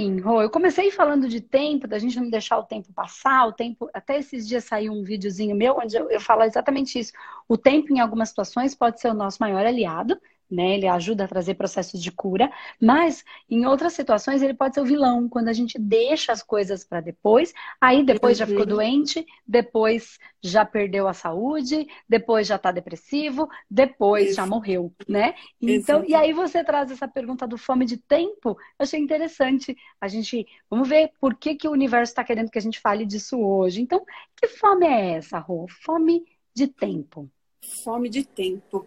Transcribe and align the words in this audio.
mim, 0.00 0.20
Rô, 0.20 0.42
eu 0.42 0.50
comecei 0.50 0.90
falando 0.90 1.28
de 1.28 1.40
tempo, 1.40 1.86
da 1.86 1.98
gente 1.98 2.18
não 2.18 2.30
deixar 2.30 2.58
o 2.58 2.64
tempo 2.64 2.92
passar, 2.92 3.46
o 3.46 3.52
tempo. 3.52 3.90
Até 3.92 4.18
esses 4.18 4.46
dias 4.46 4.64
saiu 4.64 4.92
um 4.92 5.02
videozinho 5.04 5.56
meu 5.56 5.76
onde 5.78 5.96
eu, 5.96 6.10
eu 6.10 6.20
falo 6.20 6.42
exatamente 6.42 6.98
isso. 6.98 7.12
O 7.48 7.56
tempo, 7.58 7.92
em 7.92 8.00
algumas 8.00 8.30
situações, 8.30 8.74
pode 8.74 9.00
ser 9.00 9.08
o 9.08 9.14
nosso 9.14 9.38
maior 9.40 9.64
aliado, 9.66 10.20
né? 10.50 10.74
Ele 10.74 10.88
ajuda 10.88 11.24
a 11.24 11.28
trazer 11.28 11.54
processos 11.54 12.02
de 12.02 12.10
cura, 12.10 12.50
mas 12.80 13.24
em 13.48 13.66
outras 13.66 13.92
situações 13.92 14.42
ele 14.42 14.54
pode 14.54 14.74
ser 14.74 14.80
o 14.80 14.84
vilão, 14.84 15.28
quando 15.28 15.48
a 15.48 15.52
gente 15.52 15.78
deixa 15.78 16.32
as 16.32 16.42
coisas 16.42 16.84
para 16.84 17.00
depois, 17.00 17.52
aí 17.80 18.04
depois 18.04 18.36
já 18.38 18.46
ficou 18.46 18.66
doente, 18.66 19.24
depois 19.46 20.18
já 20.42 20.64
perdeu 20.64 21.06
a 21.06 21.12
saúde, 21.12 21.86
depois 22.08 22.46
já 22.46 22.56
está 22.56 22.72
depressivo, 22.72 23.48
depois 23.70 24.28
Isso. 24.28 24.36
já 24.36 24.46
morreu, 24.46 24.92
né? 25.08 25.34
Então, 25.60 26.04
e 26.06 26.14
aí 26.14 26.32
você 26.32 26.64
traz 26.64 26.90
essa 26.90 27.06
pergunta 27.06 27.46
do 27.46 27.58
fome 27.58 27.84
de 27.84 27.96
tempo, 27.96 28.50
eu 28.50 28.56
achei 28.78 29.00
interessante. 29.00 29.76
A 30.00 30.08
gente, 30.08 30.46
vamos 30.68 30.88
ver 30.88 31.12
por 31.20 31.34
que, 31.34 31.54
que 31.54 31.68
o 31.68 31.72
universo 31.72 32.12
está 32.12 32.24
querendo 32.24 32.50
que 32.50 32.58
a 32.58 32.62
gente 32.62 32.80
fale 32.80 33.04
disso 33.06 33.38
hoje. 33.38 33.80
Então, 33.80 34.04
que 34.36 34.48
fome 34.48 34.86
é 34.86 35.12
essa, 35.16 35.38
Rô? 35.38 35.66
Fome 35.84 36.24
de 36.54 36.66
tempo. 36.66 37.30
Fome 37.60 38.08
de 38.08 38.24
tempo. 38.24 38.86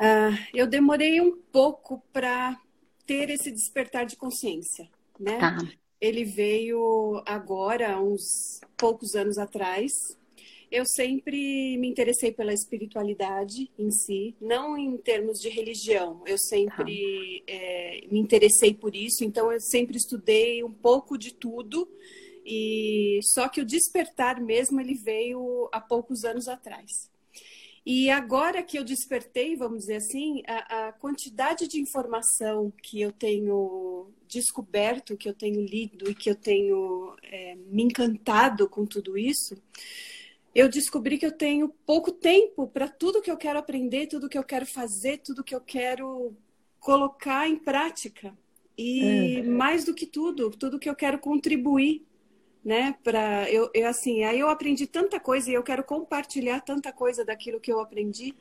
Uh, 0.00 0.36
eu 0.54 0.66
demorei 0.66 1.20
um 1.20 1.36
pouco 1.52 2.02
para 2.12 2.58
ter 3.06 3.28
esse 3.28 3.50
despertar 3.50 4.06
de 4.06 4.16
consciência, 4.16 4.88
né? 5.18 5.38
Tá. 5.38 5.58
Ele 6.00 6.24
veio 6.24 7.22
agora, 7.26 8.00
uns 8.00 8.60
poucos 8.76 9.14
anos 9.14 9.36
atrás. 9.36 9.92
Eu 10.70 10.86
sempre 10.86 11.76
me 11.76 11.88
interessei 11.88 12.32
pela 12.32 12.54
espiritualidade 12.54 13.70
em 13.76 13.90
si, 13.90 14.34
não 14.40 14.78
em 14.78 14.96
termos 14.96 15.40
de 15.40 15.48
religião. 15.48 16.22
Eu 16.24 16.38
sempre 16.38 17.42
tá. 17.44 17.52
é, 17.52 18.06
me 18.10 18.20
interessei 18.20 18.72
por 18.72 18.94
isso, 18.94 19.24
então 19.24 19.52
eu 19.52 19.60
sempre 19.60 19.96
estudei 19.96 20.62
um 20.62 20.72
pouco 20.72 21.18
de 21.18 21.34
tudo. 21.34 21.88
E 22.46 23.18
só 23.34 23.48
que 23.48 23.60
o 23.60 23.66
despertar 23.66 24.40
mesmo 24.40 24.80
ele 24.80 24.94
veio 24.94 25.68
há 25.72 25.80
poucos 25.80 26.24
anos 26.24 26.48
atrás. 26.48 27.09
E 27.92 28.08
agora 28.08 28.62
que 28.62 28.78
eu 28.78 28.84
despertei, 28.84 29.56
vamos 29.56 29.80
dizer 29.80 29.96
assim, 29.96 30.44
a, 30.46 30.90
a, 30.90 30.92
quantidade 30.92 31.66
de 31.66 31.80
informação 31.80 32.72
que 32.80 33.00
eu 33.00 33.10
tenho 33.10 34.12
descoberto, 34.28 35.16
que 35.16 35.28
eu 35.28 35.34
tenho 35.34 35.60
lido 35.60 36.08
e 36.08 36.14
que 36.14 36.30
eu 36.30 36.36
tenho 36.36 37.16
é, 37.20 37.56
me 37.56 37.82
encantado 37.82 38.68
com 38.68 38.86
tudo 38.86 39.18
isso, 39.18 39.60
eu 40.54 40.68
descobri 40.68 41.18
que 41.18 41.26
eu 41.26 41.32
tenho 41.32 41.68
pouco 41.84 42.12
tempo 42.12 42.68
para 42.68 42.86
tudo 42.86 43.20
que 43.20 43.28
eu 43.28 43.36
quero 43.36 43.58
aprender, 43.58 44.06
tudo 44.06 44.28
que 44.28 44.38
eu 44.38 44.44
quero 44.44 44.66
fazer, 44.66 45.18
tudo 45.18 45.42
que 45.42 45.56
eu 45.56 45.60
quero 45.60 46.32
colocar 46.78 47.48
em 47.48 47.56
prática. 47.56 48.38
E 48.78 49.38
é. 49.38 49.42
mais 49.42 49.84
do 49.84 49.92
que 49.92 50.06
tudo, 50.06 50.48
tudo 50.50 50.78
que 50.78 50.88
eu 50.88 50.94
quero 50.94 51.18
contribuir 51.18 52.06
né? 52.64 52.94
Para 53.02 53.50
eu, 53.50 53.70
eu 53.74 53.88
assim, 53.88 54.24
aí 54.24 54.38
eu 54.38 54.48
aprendi 54.48 54.86
tanta 54.86 55.18
coisa 55.18 55.50
e 55.50 55.54
eu 55.54 55.62
quero 55.62 55.82
compartilhar 55.82 56.60
tanta 56.60 56.92
coisa 56.92 57.24
daquilo 57.24 57.60
que 57.60 57.72
eu 57.72 57.80
aprendi. 57.80 58.34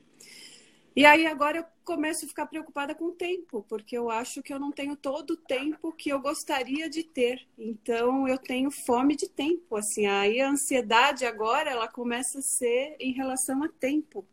E 0.95 1.05
aí 1.05 1.25
agora 1.25 1.59
eu 1.59 1.65
começo 1.85 2.25
a 2.25 2.27
ficar 2.27 2.45
preocupada 2.47 2.93
com 2.93 3.05
o 3.05 3.11
tempo, 3.11 3.65
porque 3.69 3.97
eu 3.97 4.09
acho 4.09 4.43
que 4.43 4.53
eu 4.53 4.59
não 4.59 4.71
tenho 4.71 4.95
todo 4.95 5.31
o 5.31 5.37
tempo 5.37 5.93
que 5.93 6.09
eu 6.09 6.19
gostaria 6.19 6.89
de 6.89 7.03
ter. 7.03 7.47
Então 7.57 8.27
eu 8.27 8.37
tenho 8.37 8.69
fome 8.69 9.15
de 9.15 9.29
tempo, 9.29 9.77
assim. 9.77 10.07
Aí 10.07 10.41
a 10.41 10.49
ansiedade 10.49 11.25
agora 11.25 11.69
ela 11.69 11.87
começa 11.87 12.39
a 12.39 12.41
ser 12.41 12.95
em 12.99 13.13
relação 13.13 13.63
a 13.63 13.69
tempo. 13.69 14.25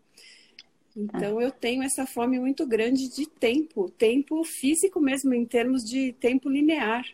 Então 0.97 1.41
eu 1.41 1.53
tenho 1.53 1.83
essa 1.83 2.07
fome 2.07 2.41
muito 2.41 2.67
grande 2.67 3.15
de 3.15 3.29
tempo, 3.29 3.91
tempo 3.91 4.43
físico 4.43 4.99
mesmo, 4.99 5.35
em 5.35 5.45
termos 5.45 5.85
de 5.85 6.15
tempo 6.15 6.49
linear. 6.49 7.07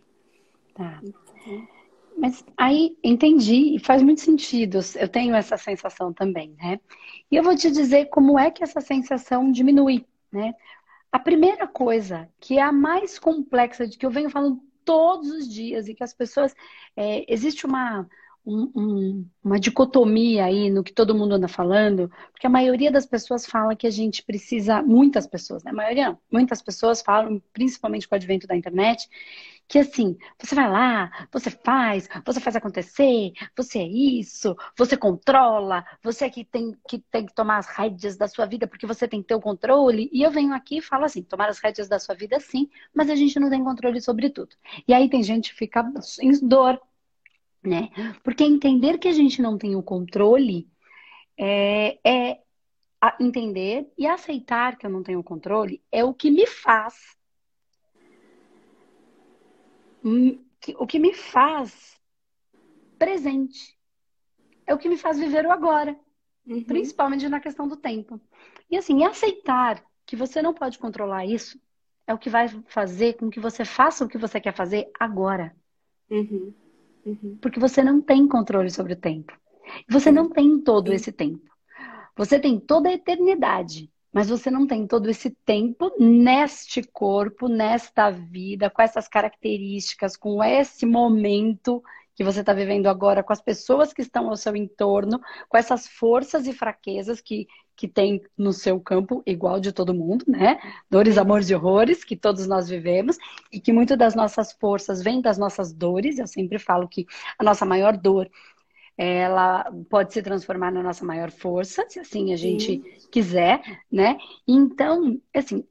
Tá. 0.72 1.00
Então... 1.02 1.81
Mas 2.16 2.44
aí 2.56 2.96
entendi 3.02 3.74
e 3.74 3.78
faz 3.78 4.02
muito 4.02 4.20
sentido. 4.20 4.78
Eu 4.96 5.08
tenho 5.08 5.34
essa 5.34 5.56
sensação 5.56 6.12
também, 6.12 6.54
né? 6.58 6.78
E 7.30 7.36
eu 7.36 7.42
vou 7.42 7.56
te 7.56 7.70
dizer 7.70 8.06
como 8.06 8.38
é 8.38 8.50
que 8.50 8.62
essa 8.62 8.80
sensação 8.80 9.50
diminui, 9.50 10.06
né? 10.30 10.54
A 11.10 11.18
primeira 11.18 11.66
coisa, 11.66 12.28
que 12.40 12.58
é 12.58 12.62
a 12.62 12.72
mais 12.72 13.18
complexa, 13.18 13.86
de 13.86 13.98
que 13.98 14.06
eu 14.06 14.10
venho 14.10 14.30
falando 14.30 14.60
todos 14.84 15.30
os 15.30 15.48
dias 15.48 15.88
e 15.88 15.94
que 15.94 16.04
as 16.04 16.14
pessoas. 16.14 16.54
É, 16.96 17.24
existe 17.32 17.66
uma, 17.66 18.08
um, 18.44 18.70
um, 18.74 19.26
uma 19.42 19.58
dicotomia 19.58 20.44
aí 20.44 20.68
no 20.68 20.82
que 20.82 20.92
todo 20.92 21.14
mundo 21.14 21.34
anda 21.34 21.48
falando, 21.48 22.10
porque 22.32 22.46
a 22.46 22.50
maioria 22.50 22.90
das 22.90 23.06
pessoas 23.06 23.46
fala 23.46 23.76
que 23.76 23.86
a 23.86 23.90
gente 23.90 24.22
precisa, 24.22 24.82
muitas 24.82 25.26
pessoas, 25.26 25.62
né? 25.62 25.70
A 25.70 25.74
maioria 25.74 26.08
não, 26.08 26.18
muitas 26.30 26.60
pessoas 26.60 27.00
falam, 27.02 27.40
principalmente 27.52 28.08
com 28.08 28.14
o 28.14 28.16
advento 28.16 28.46
da 28.46 28.56
internet, 28.56 29.08
que 29.68 29.78
assim, 29.78 30.16
você 30.38 30.54
vai 30.54 30.70
lá, 30.70 31.28
você 31.32 31.50
faz, 31.50 32.08
você 32.24 32.40
faz 32.40 32.56
acontecer, 32.56 33.32
você 33.56 33.78
é 33.78 33.86
isso, 33.86 34.54
você 34.76 34.96
controla, 34.96 35.84
você 36.02 36.26
é 36.26 36.30
que 36.30 36.44
tem 36.44 36.76
que, 36.86 36.98
tem 37.10 37.26
que 37.26 37.34
tomar 37.34 37.58
as 37.58 37.66
rédeas 37.66 38.16
da 38.16 38.28
sua 38.28 38.44
vida 38.46 38.66
porque 38.66 38.86
você 38.86 39.08
tem 39.08 39.22
que 39.22 39.28
ter 39.28 39.34
o 39.34 39.40
controle. 39.40 40.10
E 40.12 40.22
eu 40.22 40.30
venho 40.30 40.52
aqui 40.52 40.78
e 40.78 40.82
falo 40.82 41.04
assim, 41.04 41.22
tomar 41.22 41.48
as 41.48 41.58
rédeas 41.58 41.88
da 41.88 41.98
sua 41.98 42.14
vida 42.14 42.38
sim, 42.38 42.68
mas 42.94 43.08
a 43.08 43.14
gente 43.14 43.40
não 43.40 43.48
tem 43.48 43.64
controle 43.64 44.00
sobre 44.00 44.28
tudo. 44.30 44.54
E 44.86 44.92
aí 44.92 45.08
tem 45.08 45.22
gente 45.22 45.50
que 45.52 45.58
fica 45.58 45.90
em 46.20 46.46
dor, 46.46 46.80
né? 47.62 47.88
Porque 48.22 48.44
entender 48.44 48.98
que 48.98 49.08
a 49.08 49.12
gente 49.12 49.40
não 49.40 49.56
tem 49.56 49.74
o 49.76 49.82
controle 49.82 50.68
é, 51.38 51.98
é 52.04 52.42
entender 53.18 53.90
e 53.96 54.06
aceitar 54.06 54.76
que 54.76 54.86
eu 54.86 54.90
não 54.90 55.02
tenho 55.02 55.22
controle 55.22 55.82
é 55.90 56.04
o 56.04 56.14
que 56.14 56.30
me 56.30 56.46
faz 56.46 57.16
o 60.76 60.86
que 60.86 60.98
me 60.98 61.14
faz 61.14 62.00
presente. 62.98 63.76
É 64.66 64.74
o 64.74 64.78
que 64.78 64.88
me 64.88 64.96
faz 64.96 65.18
viver 65.18 65.46
o 65.46 65.50
agora. 65.52 65.98
Uhum. 66.46 66.64
Principalmente 66.64 67.28
na 67.28 67.40
questão 67.40 67.68
do 67.68 67.76
tempo. 67.76 68.20
E 68.70 68.76
assim, 68.76 69.04
aceitar 69.04 69.84
que 70.06 70.16
você 70.16 70.42
não 70.42 70.54
pode 70.54 70.78
controlar 70.78 71.24
isso 71.24 71.60
é 72.06 72.14
o 72.14 72.18
que 72.18 72.30
vai 72.30 72.48
fazer 72.66 73.14
com 73.14 73.30
que 73.30 73.38
você 73.38 73.64
faça 73.64 74.04
o 74.04 74.08
que 74.08 74.18
você 74.18 74.40
quer 74.40 74.54
fazer 74.54 74.90
agora. 74.98 75.54
Uhum. 76.10 76.52
Uhum. 77.04 77.38
Porque 77.40 77.60
você 77.60 77.82
não 77.82 78.00
tem 78.00 78.26
controle 78.26 78.70
sobre 78.70 78.94
o 78.94 79.00
tempo. 79.00 79.36
Você 79.88 80.10
não 80.10 80.28
tem 80.28 80.60
todo 80.60 80.92
esse 80.92 81.12
tempo. 81.12 81.50
Você 82.16 82.38
tem 82.38 82.58
toda 82.58 82.88
a 82.88 82.92
eternidade 82.92 83.91
mas 84.12 84.28
você 84.28 84.50
não 84.50 84.66
tem 84.66 84.86
todo 84.86 85.08
esse 85.08 85.30
tempo 85.30 85.90
neste 85.98 86.82
corpo, 86.82 87.48
nesta 87.48 88.10
vida, 88.10 88.68
com 88.68 88.82
essas 88.82 89.08
características, 89.08 90.16
com 90.16 90.44
esse 90.44 90.84
momento 90.84 91.82
que 92.14 92.22
você 92.22 92.40
está 92.40 92.52
vivendo 92.52 92.88
agora, 92.88 93.22
com 93.22 93.32
as 93.32 93.40
pessoas 93.40 93.92
que 93.92 94.02
estão 94.02 94.28
ao 94.28 94.36
seu 94.36 94.54
entorno, 94.54 95.20
com 95.48 95.56
essas 95.56 95.86
forças 95.86 96.46
e 96.46 96.52
fraquezas 96.52 97.20
que, 97.20 97.48
que 97.74 97.88
tem 97.88 98.22
no 98.36 98.52
seu 98.52 98.78
campo, 98.78 99.22
igual 99.26 99.58
de 99.58 99.72
todo 99.72 99.94
mundo, 99.94 100.24
né? 100.28 100.58
Dores, 100.90 101.16
amores 101.16 101.48
e 101.48 101.54
horrores 101.54 102.04
que 102.04 102.14
todos 102.14 102.46
nós 102.46 102.68
vivemos, 102.68 103.16
e 103.50 103.58
que 103.58 103.72
muito 103.72 103.96
das 103.96 104.14
nossas 104.14 104.52
forças 104.52 105.02
vêm 105.02 105.22
das 105.22 105.38
nossas 105.38 105.72
dores. 105.72 106.18
Eu 106.18 106.26
sempre 106.26 106.58
falo 106.58 106.86
que 106.86 107.06
a 107.38 107.42
nossa 107.42 107.64
maior 107.64 107.96
dor 107.96 108.30
ela 108.96 109.70
pode 109.88 110.12
se 110.12 110.22
transformar 110.22 110.70
na 110.70 110.82
nossa 110.82 111.04
maior 111.04 111.30
força, 111.30 111.84
se 111.88 111.98
assim 111.98 112.32
a 112.32 112.36
gente 112.36 112.82
Sim. 112.82 113.08
quiser, 113.10 113.60
né? 113.90 114.18
Então, 114.46 115.18
assim, 115.34 115.64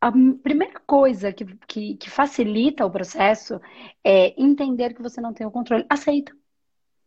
a 0.00 0.10
primeira 0.42 0.80
coisa 0.86 1.32
que, 1.32 1.44
que, 1.66 1.96
que, 1.96 2.08
facilita 2.08 2.86
o 2.86 2.90
processo 2.90 3.60
é 4.02 4.34
entender 4.40 4.94
que 4.94 5.02
você 5.02 5.20
não 5.20 5.34
tem 5.34 5.46
o 5.46 5.50
controle. 5.50 5.84
Aceita. 5.88 6.32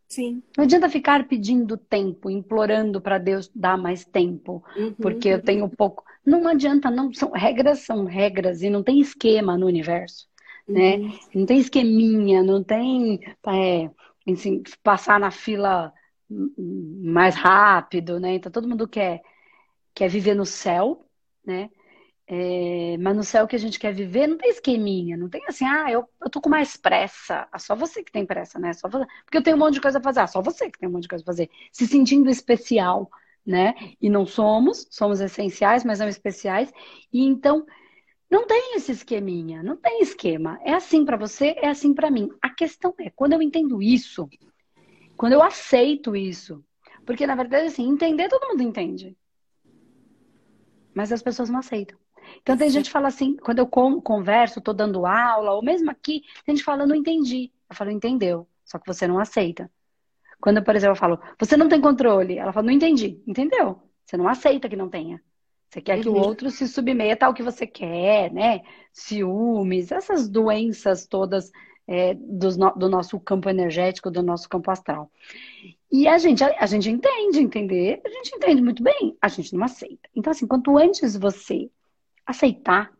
Sim. 0.08 0.44
Não 0.56 0.64
adianta 0.64 0.88
ficar 0.88 1.28
pedindo 1.28 1.76
tempo, 1.76 2.30
implorando 2.30 3.02
para 3.02 3.18
Deus 3.18 3.50
dar 3.56 3.78
mais 3.78 4.06
tempo, 4.06 4.64
uhum, 4.76 4.94
porque 4.94 5.28
eu 5.28 5.42
tenho 5.42 5.68
pouco. 5.68 6.04
Não 6.24 6.48
adianta, 6.48 6.92
não 6.92 7.12
são 7.12 7.32
regras 7.32 7.80
são 7.80 8.06
regras 8.06 8.62
e 8.62 8.70
não 8.70 8.84
tem 8.84 9.00
esquema 9.00 9.58
no 9.58 9.66
universo, 9.66 10.28
né? 10.68 10.98
uhum. 10.98 11.08
né? 11.08 11.20
Não 11.34 11.46
tem 11.48 11.58
esqueminha, 11.58 12.44
não 12.44 12.64
tem 12.64 13.22
é, 13.48 13.90
assim, 14.28 14.64
passar 14.84 15.20
na 15.20 15.32
fila 15.32 15.94
mais 16.30 17.36
rápido, 17.36 18.20
né? 18.20 18.36
Então 18.36 18.52
todo 18.52 18.68
mundo 18.68 18.88
quer, 18.88 19.22
quer 19.94 20.10
viver 20.10 20.36
no 20.36 20.46
céu, 20.46 21.06
né? 21.46 21.70
É, 22.28 22.98
mas 23.00 23.16
no 23.16 23.24
céu 23.24 23.48
que 23.48 23.56
a 23.56 23.60
gente 23.60 23.80
quer 23.80 23.94
viver 23.94 24.28
não 24.28 24.38
tem 24.38 24.50
esqueminha, 24.50 25.18
não 25.18 25.30
tem 25.30 25.42
assim, 25.48 25.66
ah, 25.66 25.92
eu, 25.92 26.08
eu 26.22 26.30
tô 26.30 26.42
com 26.42 26.50
mais 26.50 26.78
pressa. 26.78 27.48
Ah, 27.52 27.60
só 27.60 27.76
você 27.76 28.04
que 28.04 28.12
tem 28.12 28.26
pressa, 28.26 28.60
né? 28.60 28.74
Só 28.74 28.90
você, 28.90 29.06
porque 29.26 29.38
eu 29.38 29.44
tenho 29.44 29.58
um 29.58 29.60
monte 29.60 29.76
de 29.76 29.82
coisa 29.82 30.00
a 30.00 30.04
fazer. 30.04 30.22
Ah, 30.22 30.28
só 30.28 30.42
você 30.42 30.70
que 30.72 30.80
tem 30.80 30.90
um 30.90 30.92
monte 30.94 31.04
de 31.04 31.10
coisa 31.10 31.24
a 31.24 31.26
fazer. 31.26 31.50
Se 31.72 31.86
sentindo 31.88 32.30
especial, 32.30 33.10
né? 33.46 33.74
E 34.02 34.10
não 34.10 34.26
somos, 34.26 34.88
somos 34.90 35.20
essenciais, 35.22 35.84
mas 35.84 36.00
não 36.00 36.08
especiais. 36.08 36.72
E 37.12 37.24
então 37.26 37.66
não 38.34 38.48
tem 38.48 38.76
esse 38.76 38.92
esqueminha, 38.92 39.62
não 39.62 39.78
tem 39.78 40.02
esquema. 40.02 40.60
É 40.64 40.74
assim 40.74 41.06
para 41.06 41.16
você, 41.16 41.54
é 41.58 41.70
assim 41.70 41.94
para 41.94 42.10
mim. 42.10 42.32
A 42.42 42.50
questão 42.50 42.92
é, 43.00 43.12
quando 43.12 43.34
eu 43.34 43.42
entendo 43.44 43.80
isso, 43.80 44.28
quando 45.16 45.34
eu 45.34 45.44
aceito 45.44 46.16
isso, 46.16 46.66
porque 47.06 47.28
na 47.28 47.36
verdade 47.36 47.68
assim, 47.68 47.88
entender 47.88 48.28
todo 48.30 48.48
mundo 48.48 48.64
entende. 48.64 49.16
Mas 50.96 51.12
as 51.12 51.22
pessoas 51.22 51.48
não 51.48 51.60
aceitam. 51.60 51.96
Então 52.42 52.58
tem 52.58 52.72
gente 52.72 52.86
que 52.86 52.92
fala 52.92 53.08
assim, 53.08 53.38
quando 53.38 53.60
eu 53.60 53.68
converso, 53.68 54.58
estou 54.58 54.74
dando 54.74 55.06
aula, 55.06 55.52
ou 55.52 55.64
mesmo 55.64 55.92
aqui, 55.92 56.24
tem 56.44 56.56
gente 56.56 56.66
fala, 56.66 56.88
não 56.88 56.96
entendi. 56.96 57.52
Eu 57.70 57.76
falo, 57.76 57.92
entendeu, 57.92 58.48
só 58.66 58.80
que 58.80 58.88
você 58.88 59.08
não 59.08 59.20
aceita. 59.20 59.70
Quando, 60.42 60.64
por 60.64 60.76
exemplo, 60.76 60.96
eu 60.96 61.00
falo, 61.00 61.20
você 61.40 61.56
não 61.56 61.70
tem 61.70 61.80
controle, 61.80 62.40
ela 62.40 62.52
fala, 62.52 62.66
não 62.66 62.74
entendi. 62.74 63.22
Entendeu? 63.28 63.80
Você 64.04 64.18
não 64.18 64.28
aceita 64.28 64.68
que 64.68 64.76
não 64.76 64.90
tenha. 64.90 65.22
Você 65.74 65.82
quer 65.82 66.00
que 66.02 66.08
o 66.08 66.14
uhum. 66.14 66.22
outro 66.22 66.52
se 66.52 66.68
submeta 66.68 67.26
ao 67.26 67.34
que 67.34 67.42
você 67.42 67.66
quer, 67.66 68.32
né? 68.32 68.62
Ciúmes, 68.92 69.92
essas 69.92 70.30
doenças 70.30 71.08
todas 71.08 71.52
é, 71.88 72.14
do, 72.14 72.56
do, 72.76 72.88
nosso 72.88 73.20
campo 73.20 73.50
energético, 73.50 74.12
do 74.12 74.22
nosso 74.22 74.48
campo 74.48 74.70
astral. 74.70 75.12
E 75.92 76.08
a 76.08 76.20
gente, 76.20 76.44
a, 76.44 76.56
a, 76.60 76.68
gente 76.68 76.92
entende, 76.92 77.40
entender, 77.40 78.00
a 78.06 78.10
gente 78.10 78.36
entende 78.36 78.62
muito 78.62 78.84
bem, 78.84 79.18
a 79.20 79.28
gente 79.28 79.56
não 79.56 79.64
aceita. 79.64 80.08
Então, 80.16 80.30
assim, 80.30 80.46
quanto 80.46 80.78
antes 80.78 81.18
você 81.18 81.72
aceitar, 82.24 82.94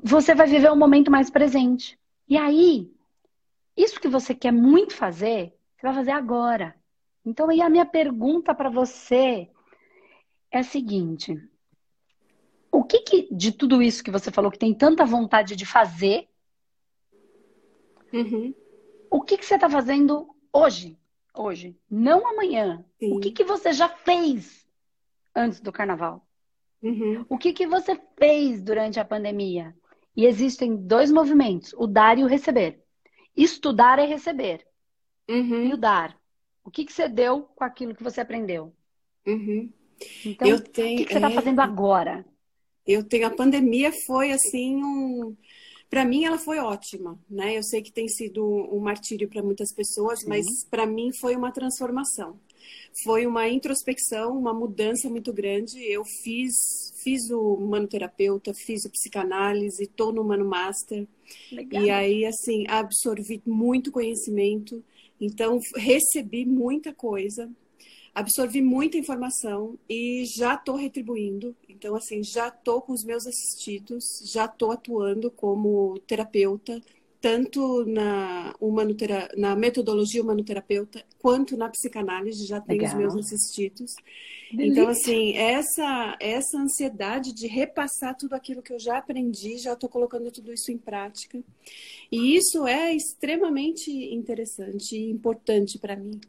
você 0.00 0.32
vai 0.32 0.46
viver 0.46 0.70
um 0.70 0.76
momento 0.76 1.10
mais 1.10 1.28
presente. 1.28 1.98
E 2.28 2.36
aí, 2.36 2.88
isso 3.76 4.00
que 4.00 4.06
você 4.06 4.32
quer 4.32 4.52
muito 4.52 4.94
fazer, 4.94 5.52
você 5.76 5.88
vai 5.88 5.92
fazer 5.92 6.12
agora. 6.12 6.72
Então, 7.26 7.50
aí 7.50 7.60
a 7.60 7.68
minha 7.68 7.84
pergunta 7.84 8.54
para 8.54 8.70
você 8.70 9.50
é 10.56 10.60
a 10.60 10.64
seguinte: 10.64 11.40
o 12.70 12.82
que, 12.84 13.00
que, 13.00 13.34
de 13.34 13.52
tudo 13.52 13.82
isso 13.82 14.02
que 14.02 14.10
você 14.10 14.30
falou 14.30 14.50
que 14.50 14.58
tem 14.58 14.74
tanta 14.74 15.04
vontade 15.04 15.54
de 15.54 15.64
fazer, 15.64 16.28
uhum. 18.12 18.54
o 19.10 19.20
que, 19.22 19.38
que 19.38 19.46
você 19.46 19.54
está 19.54 19.70
fazendo 19.70 20.28
hoje? 20.52 20.98
Hoje, 21.36 21.76
não 21.90 22.28
amanhã. 22.28 22.84
Sim. 22.98 23.12
O 23.12 23.20
que, 23.20 23.32
que 23.32 23.42
você 23.42 23.72
já 23.72 23.88
fez 23.88 24.64
antes 25.34 25.60
do 25.60 25.72
carnaval? 25.72 26.24
Uhum. 26.80 27.24
O 27.28 27.36
que, 27.36 27.52
que 27.52 27.66
você 27.66 28.00
fez 28.16 28.62
durante 28.62 29.00
a 29.00 29.04
pandemia? 29.04 29.74
E 30.16 30.26
existem 30.26 30.76
dois 30.76 31.10
movimentos: 31.10 31.72
o 31.76 31.86
dar 31.86 32.18
e 32.18 32.24
o 32.24 32.28
receber. 32.28 32.84
Estudar 33.36 33.98
é 33.98 34.04
receber. 34.04 34.64
Uhum. 35.28 35.68
E 35.68 35.72
o 35.72 35.76
dar. 35.76 36.16
O 36.62 36.70
que, 36.70 36.84
que 36.84 36.92
você 36.92 37.08
deu 37.08 37.42
com 37.42 37.64
aquilo 37.64 37.94
que 37.94 38.02
você 38.02 38.20
aprendeu? 38.20 38.72
Uhum. 39.26 39.72
Então, 40.24 40.48
eu 40.48 40.60
tenho, 40.60 40.94
o 40.94 40.98
que, 40.98 41.04
que 41.06 41.12
você 41.12 41.18
está 41.18 41.30
é... 41.30 41.34
fazendo 41.34 41.60
agora? 41.60 42.24
Eu 42.86 43.02
tenho. 43.02 43.26
A 43.26 43.30
pandemia 43.30 43.92
foi 44.06 44.32
assim 44.32 44.76
um. 44.76 45.36
Para 45.88 46.04
mim, 46.04 46.24
ela 46.24 46.38
foi 46.38 46.58
ótima, 46.58 47.18
né? 47.30 47.56
Eu 47.56 47.62
sei 47.62 47.80
que 47.80 47.92
tem 47.92 48.08
sido 48.08 48.44
um 48.44 48.80
martírio 48.80 49.28
para 49.28 49.42
muitas 49.42 49.72
pessoas, 49.72 50.20
Sim. 50.20 50.28
mas 50.28 50.44
para 50.68 50.86
mim 50.86 51.10
foi 51.20 51.36
uma 51.36 51.52
transformação. 51.52 52.38
Foi 53.04 53.26
uma 53.26 53.48
introspecção, 53.48 54.36
uma 54.36 54.52
mudança 54.52 55.08
muito 55.08 55.32
grande. 55.32 55.78
Eu 55.84 56.04
fiz, 56.04 56.54
fiz 57.02 57.30
o 57.30 57.56
manoterapeuta, 57.58 58.52
fiz 58.54 58.84
o 58.84 58.90
psicanálise, 58.90 59.84
estou 59.84 60.12
no 60.12 60.24
Mano 60.24 60.44
Master. 60.44 61.06
Legal. 61.52 61.82
E 61.82 61.90
aí, 61.90 62.24
assim, 62.24 62.64
absorvi 62.68 63.42
muito 63.46 63.92
conhecimento. 63.92 64.82
Então, 65.20 65.60
recebi 65.76 66.44
muita 66.44 66.92
coisa 66.92 67.50
absorvi 68.14 68.62
muita 68.62 68.96
informação 68.96 69.76
e 69.88 70.24
já 70.24 70.54
estou 70.54 70.76
retribuindo. 70.76 71.56
Então, 71.68 71.96
assim, 71.96 72.22
já 72.22 72.48
estou 72.48 72.80
com 72.80 72.92
os 72.92 73.04
meus 73.04 73.26
assistidos, 73.26 74.04
já 74.24 74.44
estou 74.44 74.70
atuando 74.70 75.30
como 75.30 75.98
terapeuta, 76.06 76.80
tanto 77.20 77.86
na, 77.86 78.54
humanotera 78.60 79.30
na 79.34 79.56
metodologia 79.56 80.22
humanoterapeuta 80.22 81.02
quanto 81.18 81.56
na 81.56 81.70
psicanálise, 81.70 82.46
já 82.46 82.60
tenho 82.60 82.82
Legal. 82.82 82.94
os 82.94 83.14
meus 83.14 83.26
assistidos. 83.26 83.94
Delícia. 84.52 84.70
Então, 84.70 84.88
assim, 84.90 85.32
essa, 85.34 86.16
essa 86.20 86.58
ansiedade 86.58 87.32
de 87.32 87.46
repassar 87.46 88.14
tudo 88.14 88.34
aquilo 88.34 88.62
que 88.62 88.74
eu 88.74 88.78
já 88.78 88.98
aprendi, 88.98 89.56
já 89.56 89.72
estou 89.72 89.88
colocando 89.88 90.30
tudo 90.30 90.52
isso 90.52 90.70
em 90.70 90.76
prática. 90.76 91.42
E 92.12 92.36
isso 92.36 92.66
é 92.66 92.94
extremamente 92.94 93.90
interessante 93.90 94.94
e 94.94 95.10
importante 95.10 95.78
para 95.78 95.96
mim. 95.96 96.20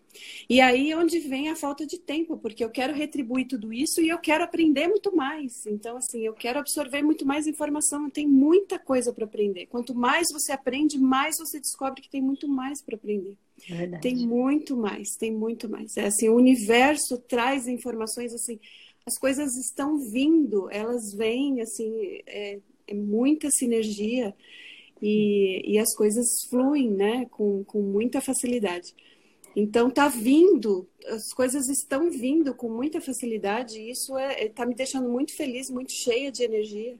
E 0.49 0.61
aí 0.61 0.91
é 0.91 0.97
onde 0.97 1.19
vem 1.19 1.49
a 1.49 1.55
falta 1.55 1.85
de 1.85 1.97
tempo, 1.97 2.37
porque 2.37 2.63
eu 2.63 2.69
quero 2.69 2.93
retribuir 2.93 3.47
tudo 3.47 3.73
isso 3.73 4.01
e 4.01 4.09
eu 4.09 4.17
quero 4.17 4.43
aprender 4.43 4.87
muito 4.87 5.15
mais. 5.15 5.65
Então, 5.65 5.97
assim, 5.97 6.25
eu 6.25 6.33
quero 6.33 6.59
absorver 6.59 7.01
muito 7.01 7.25
mais 7.25 7.47
informação. 7.47 8.09
Tem 8.09 8.27
muita 8.27 8.77
coisa 8.77 9.13
para 9.13 9.25
aprender. 9.25 9.65
Quanto 9.67 9.95
mais 9.95 10.27
você 10.31 10.51
aprende, 10.51 10.99
mais 10.99 11.35
você 11.37 11.59
descobre 11.59 12.01
que 12.01 12.09
tem 12.09 12.21
muito 12.21 12.47
mais 12.47 12.81
para 12.83 12.95
aprender. 12.95 13.35
Verdade. 13.67 14.01
Tem 14.01 14.15
muito 14.15 14.75
mais, 14.75 15.09
tem 15.17 15.31
muito 15.31 15.69
mais. 15.69 15.95
É 15.97 16.07
assim, 16.07 16.29
o 16.29 16.35
universo 16.35 17.17
traz 17.27 17.67
informações 17.67 18.33
assim, 18.33 18.59
as 19.05 19.17
coisas 19.17 19.55
estão 19.55 19.97
vindo, 19.99 20.67
elas 20.71 21.13
vêm 21.13 21.61
assim, 21.61 22.21
é, 22.25 22.59
é 22.87 22.93
muita 22.93 23.49
sinergia 23.51 24.35
e, 25.01 25.73
e 25.73 25.77
as 25.77 25.95
coisas 25.95 26.25
fluem, 26.49 26.89
né, 26.89 27.25
com, 27.29 27.63
com 27.63 27.81
muita 27.81 28.19
facilidade. 28.19 28.93
Então 29.55 29.89
tá 29.89 30.07
vindo, 30.07 30.87
as 31.07 31.33
coisas 31.33 31.69
estão 31.69 32.09
vindo 32.09 32.53
com 32.53 32.69
muita 32.69 32.99
facilidade 32.99 33.79
e 33.79 33.89
isso 33.89 34.17
é, 34.17 34.45
é 34.45 34.49
tá 34.49 34.65
me 34.65 34.75
deixando 34.75 35.07
muito 35.07 35.33
feliz, 35.33 35.69
muito 35.69 35.93
cheia 35.93 36.31
de 36.31 36.43
energia. 36.43 36.97